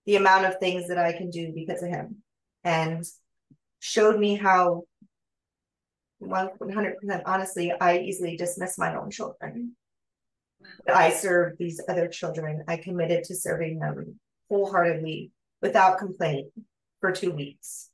the 0.06 0.16
amount 0.16 0.46
of 0.46 0.58
things 0.60 0.88
that 0.88 0.98
I 0.98 1.14
can 1.14 1.30
do 1.30 1.52
because 1.54 1.84
of 1.84 1.90
him, 1.90 2.24
and 2.64 3.06
showed 3.80 4.20
me 4.20 4.36
how 4.36 4.84
100% 6.22 7.22
honestly, 7.26 7.72
I 7.72 8.00
easily 8.00 8.36
dismiss 8.36 8.78
my 8.78 8.96
own 8.96 9.12
children. 9.12 9.76
I 10.94 11.12
served 11.12 11.58
these 11.58 11.82
other 11.88 12.08
children. 12.08 12.64
I 12.68 12.78
committed 12.78 13.24
to 13.26 13.36
serving 13.36 13.80
them 13.80 14.20
wholeheartedly 14.50 15.32
without 15.62 16.00
complaint 16.00 16.48
for 17.00 17.12
two 17.12 17.32
weeks. 17.32 17.90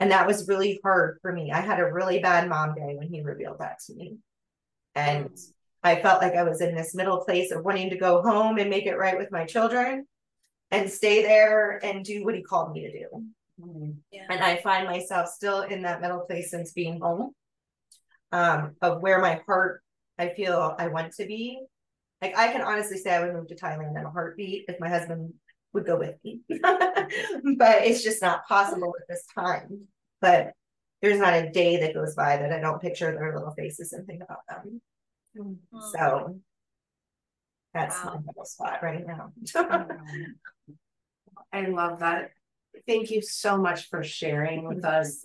And 0.00 0.10
that 0.12 0.26
was 0.26 0.48
really 0.48 0.80
hard 0.82 1.18
for 1.22 1.32
me. 1.32 1.50
I 1.50 1.60
had 1.60 1.80
a 1.80 1.92
really 1.92 2.20
bad 2.20 2.48
mom 2.48 2.74
day 2.74 2.94
when 2.96 3.08
he 3.08 3.22
revealed 3.22 3.58
that 3.58 3.80
to 3.86 3.94
me. 3.94 4.18
And 4.94 5.30
I 5.82 6.00
felt 6.00 6.22
like 6.22 6.34
I 6.34 6.42
was 6.44 6.60
in 6.60 6.74
this 6.74 6.94
middle 6.94 7.24
place 7.24 7.50
of 7.50 7.64
wanting 7.64 7.90
to 7.90 7.96
go 7.96 8.22
home 8.22 8.58
and 8.58 8.70
make 8.70 8.86
it 8.86 8.96
right 8.96 9.18
with 9.18 9.32
my 9.32 9.44
children 9.44 10.06
and 10.70 10.90
stay 10.90 11.22
there 11.22 11.84
and 11.84 12.04
do 12.04 12.24
what 12.24 12.34
he 12.34 12.42
called 12.42 12.72
me 12.72 12.82
to 12.82 12.92
do. 12.92 13.24
yeah 14.12 14.24
And 14.28 14.40
I 14.40 14.56
find 14.56 14.86
myself 14.86 15.28
still 15.28 15.62
in 15.62 15.82
that 15.82 16.00
middle 16.00 16.20
place 16.20 16.50
since 16.50 16.72
being 16.72 17.00
home. 17.00 17.32
Um, 18.30 18.76
of 18.82 19.00
where 19.00 19.20
my 19.20 19.40
heart, 19.46 19.82
I 20.18 20.28
feel 20.28 20.74
I 20.78 20.88
want 20.88 21.14
to 21.14 21.26
be. 21.26 21.60
Like 22.20 22.36
I 22.36 22.52
can 22.52 22.62
honestly 22.62 22.98
say 22.98 23.14
I 23.14 23.24
would 23.24 23.34
move 23.34 23.48
to 23.48 23.54
Thailand 23.54 23.96
in 23.98 24.04
a 24.04 24.10
heartbeat 24.10 24.64
if 24.68 24.80
my 24.80 24.88
husband 24.88 25.34
would 25.72 25.86
go 25.86 25.96
with 25.98 26.16
me. 26.24 26.40
but 26.48 27.84
it's 27.84 28.02
just 28.02 28.22
not 28.22 28.46
possible 28.46 28.94
at 29.00 29.06
this 29.08 29.24
time. 29.34 29.86
But 30.20 30.52
there's 31.00 31.20
not 31.20 31.34
a 31.34 31.50
day 31.50 31.78
that 31.78 31.94
goes 31.94 32.14
by 32.14 32.38
that 32.38 32.52
I 32.52 32.58
don't 32.58 32.82
picture 32.82 33.12
their 33.12 33.34
little 33.34 33.52
faces 33.52 33.92
and 33.92 34.06
think 34.06 34.22
about 34.22 34.40
them. 34.48 34.80
So 35.92 36.40
that's 37.72 38.04
my 38.04 38.14
Wow. 38.14 38.22
middle 38.26 38.44
spot 38.44 38.82
right 38.82 39.06
now. 39.06 39.32
I 41.52 41.66
love 41.66 42.00
that. 42.00 42.30
Thank 42.86 43.10
you 43.10 43.22
so 43.22 43.56
much 43.58 43.88
for 43.88 44.02
sharing 44.02 44.66
with 44.66 44.84
us. 44.84 45.24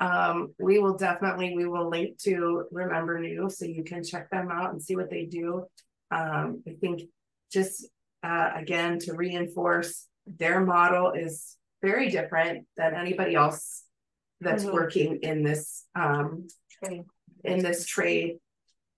Um, 0.00 0.54
we 0.58 0.78
will 0.78 0.96
definitely, 0.96 1.54
we 1.54 1.66
will 1.66 1.88
link 1.88 2.18
to 2.22 2.64
Remember 2.70 3.18
Nhu 3.20 3.50
so 3.50 3.64
you 3.66 3.84
can 3.84 4.02
check 4.04 4.30
them 4.30 4.50
out 4.50 4.72
and 4.72 4.82
see 4.82 4.96
what 4.96 5.10
they 5.10 5.26
do. 5.26 5.66
Um, 6.10 6.62
I 6.66 6.72
think 6.80 7.02
just 7.52 7.86
uh, 8.22 8.50
again, 8.54 8.98
to 8.98 9.14
reinforce 9.14 10.06
their 10.26 10.60
model 10.60 11.12
is 11.12 11.56
very 11.80 12.10
different 12.10 12.66
than 12.76 12.94
anybody 12.94 13.34
else 13.34 13.84
that's 14.42 14.64
Mhm. 14.66 14.72
working 14.74 15.16
in 15.22 15.42
this 15.42 15.86
um 15.94 16.46
Trade. 16.70 17.04
in 17.44 17.58
this 17.60 17.86
trade. 17.86 18.38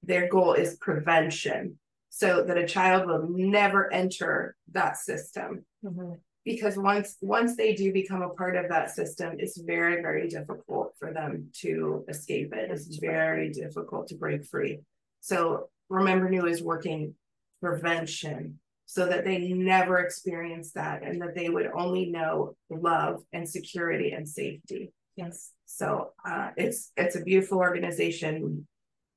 Their 0.03 0.29
goal 0.29 0.55
is 0.55 0.77
prevention 0.77 1.79
so 2.09 2.43
that 2.43 2.59
a 2.59 2.67
child 2.67 3.07
will 3.07 3.29
never 3.29 3.93
enter 3.93 4.57
that 4.73 4.97
system. 4.97 5.65
Mhm. 5.85 6.21
because 6.45 6.77
once, 6.77 7.17
once 7.21 7.55
they 7.57 7.73
do 7.73 7.93
become 7.93 8.21
a 8.23 8.31
part 8.31 8.57
of 8.57 8.69
that 8.69 8.91
system, 8.91 9.37
it's 9.39 9.59
very, 9.59 10.03
very 10.03 10.27
difficult 10.27 10.93
for 10.99 11.13
them 11.13 11.51
to 11.53 12.05
escape 12.09 12.53
it. 12.53 12.69
It's 12.73 12.97
very 12.97 13.49
difficult 13.51 14.09
to 14.09 14.17
break 14.17 14.45
free. 14.45 14.81
So 15.21 15.71
Remember 15.93 16.29
Nhu 16.31 16.51
is 16.51 16.63
working 16.63 17.15
prevention 17.61 18.59
so 18.87 19.07
that 19.07 19.25
they 19.25 19.39
never 19.53 19.99
experience 19.99 20.73
that 20.73 21.03
and 21.03 21.21
that 21.21 21.35
they 21.35 21.49
would 21.51 21.71
only 21.75 22.07
know 22.07 22.57
love 22.71 23.23
and 23.33 23.49
security 23.49 24.13
and 24.13 24.27
safety. 24.27 24.93
Yes. 25.17 25.51
So 25.67 26.13
uh, 26.27 26.51
it's 26.57 26.93
it's 26.97 27.17
a 27.17 27.23
beautiful 27.23 27.59
organization. 27.59 28.67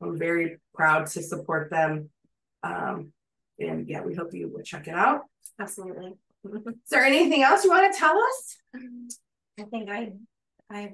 I'm 0.02 0.18
very 0.18 0.58
proud 0.74 1.08
to 1.08 1.24
support 1.24 1.72
them. 1.72 2.10
Um, 2.64 3.14
and 3.58 3.88
yeah, 3.88 4.02
we 4.02 4.14
hope 4.14 4.34
you 4.34 4.50
will 4.50 4.64
check 4.64 4.88
it 4.88 4.96
out. 4.96 5.22
Absolutely. 5.60 6.12
Is 6.44 6.90
there 6.92 7.06
anything 7.06 7.42
else 7.42 7.64
you 7.64 7.70
want 7.70 7.92
to 7.92 7.98
tell 7.98 8.18
us? 8.18 8.58
I 9.58 9.64
think 9.64 9.90
I, 9.90 10.12
I, 10.70 10.92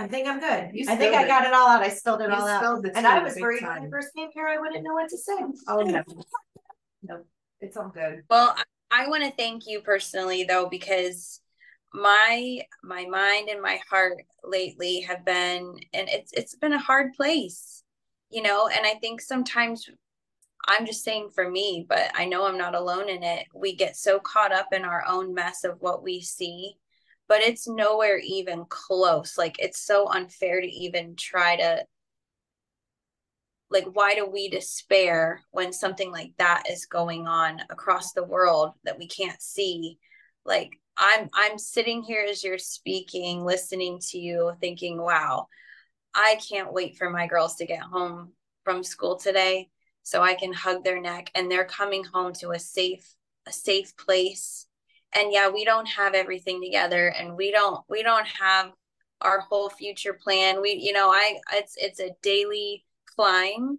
I 0.00 0.08
think 0.08 0.26
I'm 0.26 0.40
good. 0.40 0.70
You 0.72 0.84
I 0.88 0.96
think 0.96 1.12
spilled 1.12 1.14
I 1.14 1.24
it. 1.24 1.28
got 1.28 1.44
it 1.44 1.52
all 1.52 1.68
out. 1.68 1.82
I 1.82 1.88
spilled 1.90 2.22
it 2.22 2.30
You 2.30 2.34
all 2.34 2.48
out. 2.48 2.62
spilled 2.62 2.84
the 2.84 2.96
And 2.96 3.06
tea 3.06 3.12
I 3.12 3.22
was 3.22 3.34
big 3.34 3.42
worried 3.42 3.62
when 3.62 3.70
I 3.70 3.78
time. 3.80 3.90
first 3.90 4.08
came 4.16 4.30
here, 4.32 4.48
I 4.48 4.58
wouldn't 4.58 4.82
know 4.82 4.94
what 4.94 5.08
to 5.10 5.18
say. 5.18 5.34
Oh 5.68 5.80
no. 5.82 6.02
No, 7.02 7.22
it's 7.62 7.78
all 7.78 7.88
good. 7.88 8.24
Well, 8.28 8.54
I, 8.90 9.04
I 9.04 9.08
want 9.08 9.24
to 9.24 9.30
thank 9.30 9.66
you 9.66 9.80
personally 9.80 10.44
though, 10.44 10.68
because 10.68 11.40
my 11.94 12.60
my 12.82 13.06
mind 13.06 13.48
and 13.48 13.62
my 13.62 13.80
heart 13.88 14.18
lately 14.44 15.00
have 15.00 15.24
been 15.24 15.76
and 15.94 16.08
it's 16.10 16.32
it's 16.32 16.54
been 16.56 16.74
a 16.74 16.78
hard 16.78 17.14
place, 17.14 17.82
you 18.30 18.42
know, 18.42 18.68
and 18.68 18.86
I 18.86 18.94
think 19.00 19.22
sometimes 19.22 19.88
I'm 20.68 20.84
just 20.84 21.02
saying 21.04 21.30
for 21.34 21.50
me, 21.50 21.86
but 21.88 22.10
I 22.14 22.26
know 22.26 22.46
I'm 22.46 22.58
not 22.58 22.74
alone 22.74 23.08
in 23.08 23.22
it. 23.22 23.46
We 23.54 23.74
get 23.74 23.96
so 23.96 24.18
caught 24.20 24.52
up 24.52 24.66
in 24.72 24.84
our 24.84 25.04
own 25.08 25.32
mess 25.32 25.64
of 25.64 25.80
what 25.80 26.02
we 26.02 26.20
see, 26.20 26.74
but 27.30 27.42
it's 27.42 27.68
nowhere 27.68 28.18
even 28.18 28.64
close. 28.68 29.38
Like 29.38 29.60
it's 29.60 29.80
so 29.80 30.08
unfair 30.08 30.60
to 30.60 30.66
even 30.66 31.14
try 31.14 31.56
to 31.56 31.84
like 33.70 33.84
why 33.92 34.16
do 34.16 34.26
we 34.26 34.48
despair 34.48 35.40
when 35.52 35.72
something 35.72 36.10
like 36.10 36.32
that 36.38 36.64
is 36.68 36.86
going 36.86 37.28
on 37.28 37.60
across 37.70 38.12
the 38.12 38.24
world 38.24 38.72
that 38.82 38.98
we 38.98 39.06
can't 39.06 39.40
see 39.40 39.96
like 40.44 40.72
i'm 40.96 41.30
i'm 41.34 41.56
sitting 41.56 42.02
here 42.02 42.26
as 42.28 42.42
you're 42.42 42.58
speaking 42.58 43.44
listening 43.44 44.00
to 44.00 44.18
you 44.18 44.50
thinking 44.60 45.00
wow 45.00 45.46
i 46.16 46.36
can't 46.50 46.72
wait 46.72 46.96
for 46.98 47.10
my 47.10 47.28
girls 47.28 47.54
to 47.54 47.64
get 47.64 47.78
home 47.78 48.32
from 48.64 48.82
school 48.82 49.16
today 49.16 49.68
so 50.02 50.20
i 50.20 50.34
can 50.34 50.52
hug 50.52 50.82
their 50.82 51.00
neck 51.00 51.30
and 51.36 51.48
they're 51.48 51.64
coming 51.64 52.02
home 52.02 52.32
to 52.32 52.50
a 52.50 52.58
safe 52.58 53.14
a 53.46 53.52
safe 53.52 53.96
place 53.96 54.66
and 55.14 55.32
yeah 55.32 55.48
we 55.48 55.64
don't 55.64 55.86
have 55.86 56.14
everything 56.14 56.60
together 56.62 57.08
and 57.08 57.36
we 57.36 57.50
don't 57.50 57.82
we 57.88 58.02
don't 58.02 58.26
have 58.26 58.72
our 59.20 59.40
whole 59.40 59.68
future 59.68 60.14
plan. 60.14 60.62
We 60.62 60.72
you 60.72 60.92
know 60.92 61.10
i 61.10 61.38
it's 61.52 61.76
it's 61.76 62.00
a 62.00 62.14
daily 62.22 62.84
climb. 63.16 63.78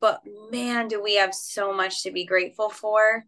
But 0.00 0.22
man 0.50 0.88
do 0.88 1.02
we 1.02 1.16
have 1.16 1.34
so 1.34 1.72
much 1.72 2.02
to 2.02 2.10
be 2.10 2.24
grateful 2.24 2.70
for. 2.70 3.24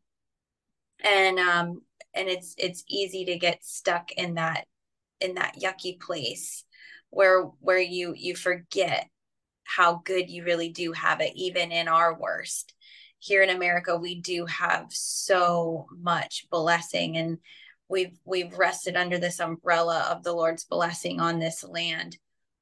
And 1.04 1.38
um 1.38 1.82
and 2.14 2.28
it's 2.28 2.54
it's 2.58 2.84
easy 2.88 3.26
to 3.26 3.38
get 3.38 3.64
stuck 3.64 4.10
in 4.12 4.34
that 4.34 4.66
in 5.20 5.34
that 5.34 5.56
yucky 5.60 6.00
place 6.00 6.64
where 7.10 7.42
where 7.60 7.78
you 7.78 8.14
you 8.16 8.34
forget 8.34 9.08
how 9.64 10.00
good 10.04 10.30
you 10.30 10.44
really 10.44 10.70
do 10.70 10.92
have 10.92 11.20
it 11.20 11.32
even 11.34 11.72
in 11.72 11.88
our 11.88 12.18
worst 12.18 12.74
here 13.18 13.42
in 13.42 13.50
america 13.50 13.96
we 13.96 14.20
do 14.20 14.46
have 14.46 14.86
so 14.90 15.86
much 15.98 16.46
blessing 16.50 17.16
and 17.16 17.38
we've 17.88 18.18
we've 18.24 18.56
rested 18.58 18.96
under 18.96 19.18
this 19.18 19.40
umbrella 19.40 20.06
of 20.10 20.22
the 20.22 20.32
lord's 20.32 20.64
blessing 20.64 21.20
on 21.20 21.38
this 21.38 21.64
land. 21.64 22.16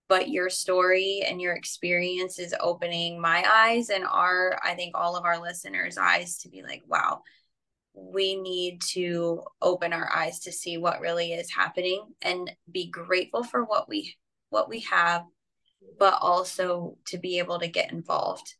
But 0.06 0.28
your 0.28 0.50
story 0.50 1.24
and 1.26 1.40
your 1.40 1.54
experience 1.54 2.38
is 2.38 2.54
opening 2.60 3.20
my 3.20 3.42
eyes 3.50 3.88
and 3.88 4.04
our 4.04 4.60
i 4.62 4.74
think 4.74 4.96
all 4.96 5.16
of 5.16 5.24
our 5.24 5.40
listeners 5.40 5.96
eyes 5.96 6.38
to 6.38 6.50
be 6.50 6.62
like 6.62 6.82
wow 6.86 7.22
we 7.94 8.36
need 8.36 8.82
to 8.82 9.42
open 9.62 9.92
our 9.92 10.10
eyes 10.14 10.40
to 10.40 10.52
see 10.52 10.76
what 10.76 11.00
really 11.00 11.32
is 11.32 11.50
happening 11.50 12.04
and 12.20 12.50
be 12.70 12.90
grateful 12.90 13.42
for 13.42 13.64
what 13.64 13.88
we 13.88 14.14
what 14.50 14.68
we 14.68 14.80
have 14.80 15.24
but 15.98 16.18
also 16.20 16.98
to 17.06 17.16
be 17.16 17.38
able 17.38 17.58
to 17.58 17.68
get 17.68 17.90
involved 17.90 18.56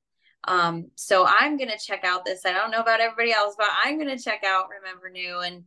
um 0.47 0.91
so 0.95 1.27
i'm 1.27 1.57
going 1.57 1.71
to 1.71 1.79
check 1.79 2.05
out 2.05 2.25
this. 2.25 2.45
I 2.45 2.53
don't 2.53 2.71
know 2.71 2.81
about 2.81 3.01
everybody 3.01 3.33
else 3.33 3.55
but 3.57 3.69
i'm 3.85 3.99
going 3.99 4.17
to 4.17 4.23
check 4.23 4.43
out 4.45 4.69
remember 4.69 5.11
Nhu 5.11 5.47
and 5.47 5.65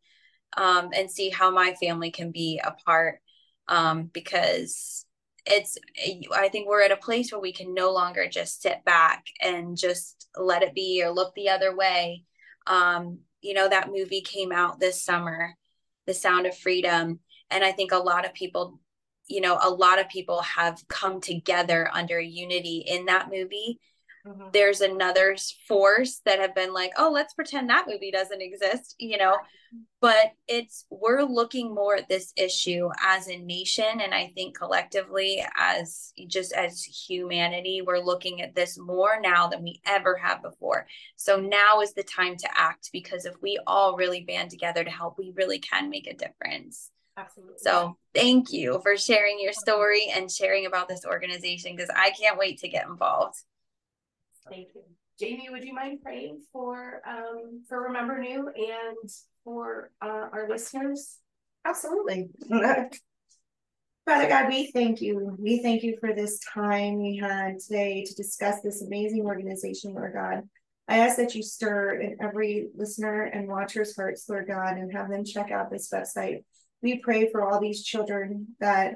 um 0.55 0.91
and 0.95 1.09
see 1.09 1.29
how 1.29 1.51
my 1.51 1.73
family 1.73 2.11
can 2.11 2.31
be 2.31 2.61
a 2.63 2.71
part 2.71 3.19
um 3.67 4.09
because 4.13 5.05
it's 5.45 5.77
i 6.35 6.49
think 6.49 6.67
we're 6.67 6.83
at 6.83 6.91
a 6.91 6.97
place 6.97 7.31
where 7.31 7.41
we 7.41 7.53
can 7.53 7.73
no 7.73 7.91
longer 7.91 8.27
just 8.29 8.61
sit 8.61 8.83
back 8.85 9.25
and 9.41 9.77
just 9.77 10.27
let 10.37 10.63
it 10.63 10.75
be 10.75 11.01
or 11.03 11.11
look 11.11 11.33
the 11.35 11.49
other 11.49 11.75
way. 11.75 12.23
Um 12.67 13.19
you 13.41 13.53
know 13.53 13.69
that 13.69 13.89
movie 13.91 14.21
came 14.21 14.51
out 14.51 14.79
this 14.79 15.01
summer 15.01 15.55
the 16.05 16.13
sound 16.13 16.45
of 16.45 16.57
freedom 16.57 17.19
and 17.49 17.63
i 17.63 17.71
think 17.71 17.91
a 17.91 17.97
lot 17.97 18.25
of 18.25 18.33
people 18.33 18.79
you 19.27 19.41
know 19.41 19.57
a 19.61 19.69
lot 19.69 19.99
of 19.99 20.09
people 20.09 20.41
have 20.41 20.83
come 20.87 21.21
together 21.21 21.89
under 21.93 22.19
unity 22.19 22.83
in 22.87 23.05
that 23.05 23.29
movie 23.31 23.79
Mhm. 24.27 24.51
there's 24.51 24.81
another 24.81 25.35
force 25.67 26.21
that 26.25 26.39
have 26.39 26.53
been 26.53 26.73
like 26.73 26.91
oh 26.97 27.09
let's 27.11 27.33
pretend 27.33 27.69
that 27.69 27.87
movie 27.87 28.11
doesn't 28.11 28.41
exist 28.41 28.95
you 28.99 29.17
know? 29.17 29.37
But 29.99 30.33
it's 30.47 30.85
we're 30.91 31.23
looking 31.23 31.73
more 31.73 31.95
at 31.95 32.07
this 32.07 32.31
issue 32.35 32.89
as 33.03 33.27
a 33.27 33.37
nation 33.37 33.99
and 34.01 34.13
i 34.13 34.31
think 34.35 34.55
collectively 34.55 35.43
as 35.57 36.13
just 36.27 36.53
as 36.53 36.83
humanity 36.83 37.81
we're 37.81 37.97
looking 37.99 38.41
at 38.41 38.53
this 38.53 38.77
more 38.77 39.19
now 39.19 39.47
than 39.47 39.63
we 39.63 39.81
ever 39.85 40.15
have 40.17 40.41
before. 40.43 40.87
So 41.15 41.39
now 41.39 41.81
is 41.81 41.93
the 41.93 42.03
time 42.03 42.37
to 42.37 42.49
act 42.55 42.89
because 42.93 43.25
if 43.25 43.35
we 43.41 43.59
all 43.65 43.95
really 43.95 44.21
band 44.21 44.51
together 44.51 44.83
to 44.83 44.89
help 44.91 45.17
we 45.17 45.31
really 45.35 45.59
can 45.59 45.89
make 45.89 46.07
a 46.07 46.13
difference. 46.13 46.91
Absolutely. 47.17 47.55
so 47.57 47.97
thank 48.13 48.51
you 48.53 48.79
for 48.83 48.95
sharing 48.95 49.39
your 49.39 49.53
story 49.53 50.03
and 50.15 50.31
sharing 50.31 50.67
about 50.67 50.87
this 50.87 51.03
organization 51.03 51.75
because 51.75 51.89
i 51.95 52.11
can't 52.11 52.37
wait 52.37 52.59
to 52.59 52.69
get 52.69 52.85
involved 52.87 53.37
Thank 54.49 54.69
you. 54.75 54.81
Jamie, 55.19 55.49
would 55.49 55.63
you 55.63 55.73
mind 55.73 55.99
praying 56.03 56.41
for 56.51 57.01
um 57.07 57.63
for 57.67 57.83
Remember 57.83 58.19
Nhu 58.19 58.45
and 58.55 59.09
for 59.43 59.91
uh 60.01 60.29
our 60.31 60.47
listeners? 60.49 61.17
Absolutely. 61.65 62.29
Father 64.05 64.29
God, 64.29 64.47
we 64.47 64.71
thank 64.71 65.01
you. 65.01 65.35
We 65.37 65.61
thank 65.61 65.83
you 65.83 65.97
for 65.99 66.13
this 66.13 66.39
time 66.53 67.01
we 67.01 67.17
had 67.17 67.59
today 67.59 68.05
to 68.05 68.15
discuss 68.15 68.61
this 68.61 68.81
amazing 68.81 69.25
organization, 69.25 69.93
Lord 69.93 70.13
God. 70.13 70.43
I 70.87 70.99
ask 70.99 71.17
that 71.17 71.35
you 71.35 71.43
stir 71.43 71.99
in 71.99 72.15
every 72.21 72.67
listener 72.73 73.23
and 73.23 73.49
watcher's 73.49 73.97
hearts, 73.97 74.29
Lord 74.29 74.47
God, 74.47 74.77
and 74.77 74.93
have 74.93 75.09
them 75.09 75.25
check 75.25 75.51
out 75.51 75.69
this 75.69 75.89
website. 75.91 76.45
We 76.81 76.99
pray 76.99 77.29
for 77.29 77.43
all 77.43 77.59
these 77.59 77.83
children 77.83 78.55
that 78.61 78.95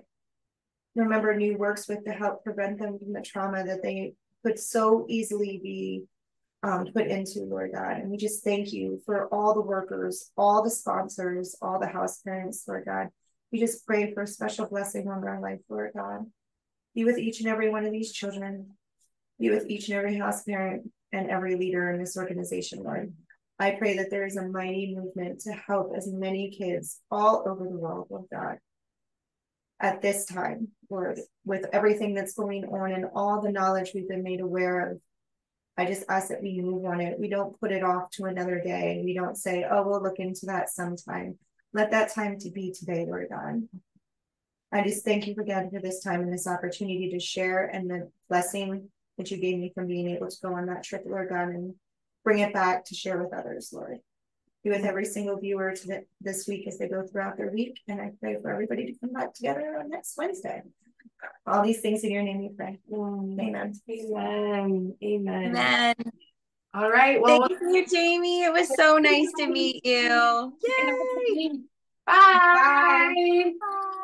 Remember 0.96 1.34
Nhu 1.34 1.58
works 1.58 1.88
with 1.88 2.04
to 2.06 2.12
help 2.12 2.44
prevent 2.44 2.80
them 2.80 3.00
from 3.00 3.14
the 3.14 3.22
trauma 3.22 3.64
that 3.66 3.82
they 3.82 4.14
could 4.46 4.60
so 4.60 5.06
easily 5.10 5.60
be 5.62 6.04
um, 6.64 6.86
put 6.94 7.08
into, 7.08 7.42
Lord 7.42 7.72
God. 7.74 7.98
And 7.98 8.10
we 8.10 8.18
just 8.18 8.44
thank 8.44 8.72
you 8.72 9.02
for 9.06 9.28
all 9.34 9.54
the 9.54 9.62
workers, 9.62 10.32
all 10.38 10.64
the 10.64 10.70
sponsors, 10.70 11.56
all 11.62 11.80
the 11.80 11.88
house 11.88 12.22
parents, 12.22 12.64
Lord 12.68 12.86
God. 12.86 13.08
We 13.52 13.60
just 13.60 13.86
pray 13.86 14.14
for 14.14 14.24
a 14.24 14.28
special 14.28 14.68
blessing 14.68 15.08
on 15.08 15.28
our 15.28 15.42
life, 15.42 15.60
Lord 15.70 15.92
God. 15.96 16.26
Be 16.94 17.04
with 17.04 17.18
each 17.18 17.40
and 17.40 17.50
every 17.50 17.70
one 17.70 17.86
of 17.86 17.92
these 17.92 18.12
children. 18.12 18.72
Be 19.40 19.50
with 19.50 19.70
each 19.70 19.90
and 19.90 19.98
every 19.98 20.18
house 20.18 20.44
parent 20.44 20.90
and 21.12 21.30
every 21.30 21.56
leader 21.56 21.92
in 21.92 22.00
this 22.00 22.16
organization, 22.16 22.84
Lord. 22.84 23.14
I 23.60 23.72
pray 23.72 23.98
that 23.98 24.10
there 24.10 24.26
is 24.26 24.38
a 24.38 24.48
mighty 24.48 24.96
movement 24.96 25.42
to 25.42 25.52
help 25.52 25.94
as 25.96 26.08
many 26.08 26.52
kids 26.52 27.00
all 27.10 27.44
over 27.48 27.64
the 27.64 27.78
world, 27.78 28.08
Lord 28.10 28.26
God. 28.32 28.58
At 29.82 30.02
this 30.02 30.26
time, 30.26 30.68
Lord, 30.90 31.20
with 31.44 31.66
everything 31.74 32.14
that's 32.14 32.36
going 32.36 32.66
on 32.66 32.92
and 32.92 33.06
all 33.16 33.42
the 33.42 33.52
knowledge 33.52 33.92
we've 33.96 34.08
been 34.08 34.22
made 34.22 34.40
aware 34.40 34.92
of, 34.92 35.02
I 35.76 35.86
just 35.86 36.04
ask 36.08 36.28
that 36.30 36.44
we 36.44 36.62
move 36.62 36.86
on 36.86 37.02
it. 37.02 37.20
We 37.20 37.30
don't 37.30 37.60
put 37.60 37.72
it 37.72 37.84
off 37.84 38.12
to 38.12 38.26
another 38.26 38.62
day. 38.62 39.02
We 39.04 39.16
don't 39.16 39.36
say, 39.36 39.66
oh, 39.70 39.88
we'll 39.88 40.04
look 40.04 40.20
into 40.20 40.46
that 40.46 40.70
sometime. 40.70 41.40
Let 41.74 41.92
that 41.92 42.14
time 42.14 42.38
to 42.40 42.52
be 42.52 42.72
today, 42.72 43.06
Lord 43.08 43.30
God. 43.32 43.64
I 44.72 44.84
just 44.84 45.04
thank 45.04 45.28
you 45.28 45.36
again 45.40 45.72
for 45.72 45.82
this 45.82 46.04
time 46.04 46.22
and 46.22 46.32
this 46.32 46.48
opportunity 46.48 47.10
to 47.10 47.20
share 47.20 47.66
and 47.66 47.90
the 47.90 48.12
blessing 48.30 48.90
that 49.18 49.32
you 49.32 49.38
gave 49.38 49.58
me 49.58 49.72
from 49.74 49.88
being 49.88 50.10
able 50.10 50.28
to 50.28 50.38
go 50.44 50.54
on 50.54 50.68
that 50.68 50.84
trip, 50.84 51.04
Lord 51.06 51.30
God, 51.30 51.50
and 51.50 51.74
bring 52.24 52.40
it 52.40 52.54
back 52.54 52.86
to 52.86 52.96
share 52.96 53.18
with 53.18 53.34
others, 53.34 53.72
Lord. 53.74 53.98
Be 54.64 54.70
with 54.70 54.86
every 54.86 55.06
single 55.06 55.38
viewer 55.38 55.74
to 55.76 55.88
the, 55.88 56.06
this 56.20 56.48
week 56.48 56.68
as 56.68 56.78
they 56.78 56.88
go 56.88 57.04
throughout 57.04 57.36
their 57.36 57.50
week. 57.50 57.80
And 57.88 58.00
I 58.00 58.12
pray 58.20 58.38
for 58.42 58.52
everybody 58.52 58.86
to 58.86 59.00
come 59.00 59.12
back 59.12 59.34
together 59.34 59.78
on 59.80 59.90
next 59.90 60.16
Wednesday. 60.18 60.62
All 61.48 61.64
these 61.64 61.82
things 61.82 62.04
in 62.04 62.12
your 62.12 62.24
name 62.24 62.40
we 62.40 62.50
pray. 62.50 62.80
Amen. 62.94 63.74
Amen. 63.90 64.96
Amen. 65.04 65.46
amen 65.46 65.96
All 66.74 66.92
right. 66.92 67.20
Well, 67.20 67.48
Thank 67.48 67.62
you, 67.62 67.86
Jamie. 67.88 68.44
It 68.44 68.54
was 68.54 68.76
so 68.76 68.98
nice 68.98 69.32
to 69.38 69.48
meet 69.48 69.84
you. 69.86 70.54
Yay! 70.64 71.50
Bye. 72.06 72.40
Bye. 72.54 73.52
Bye. 73.60 73.98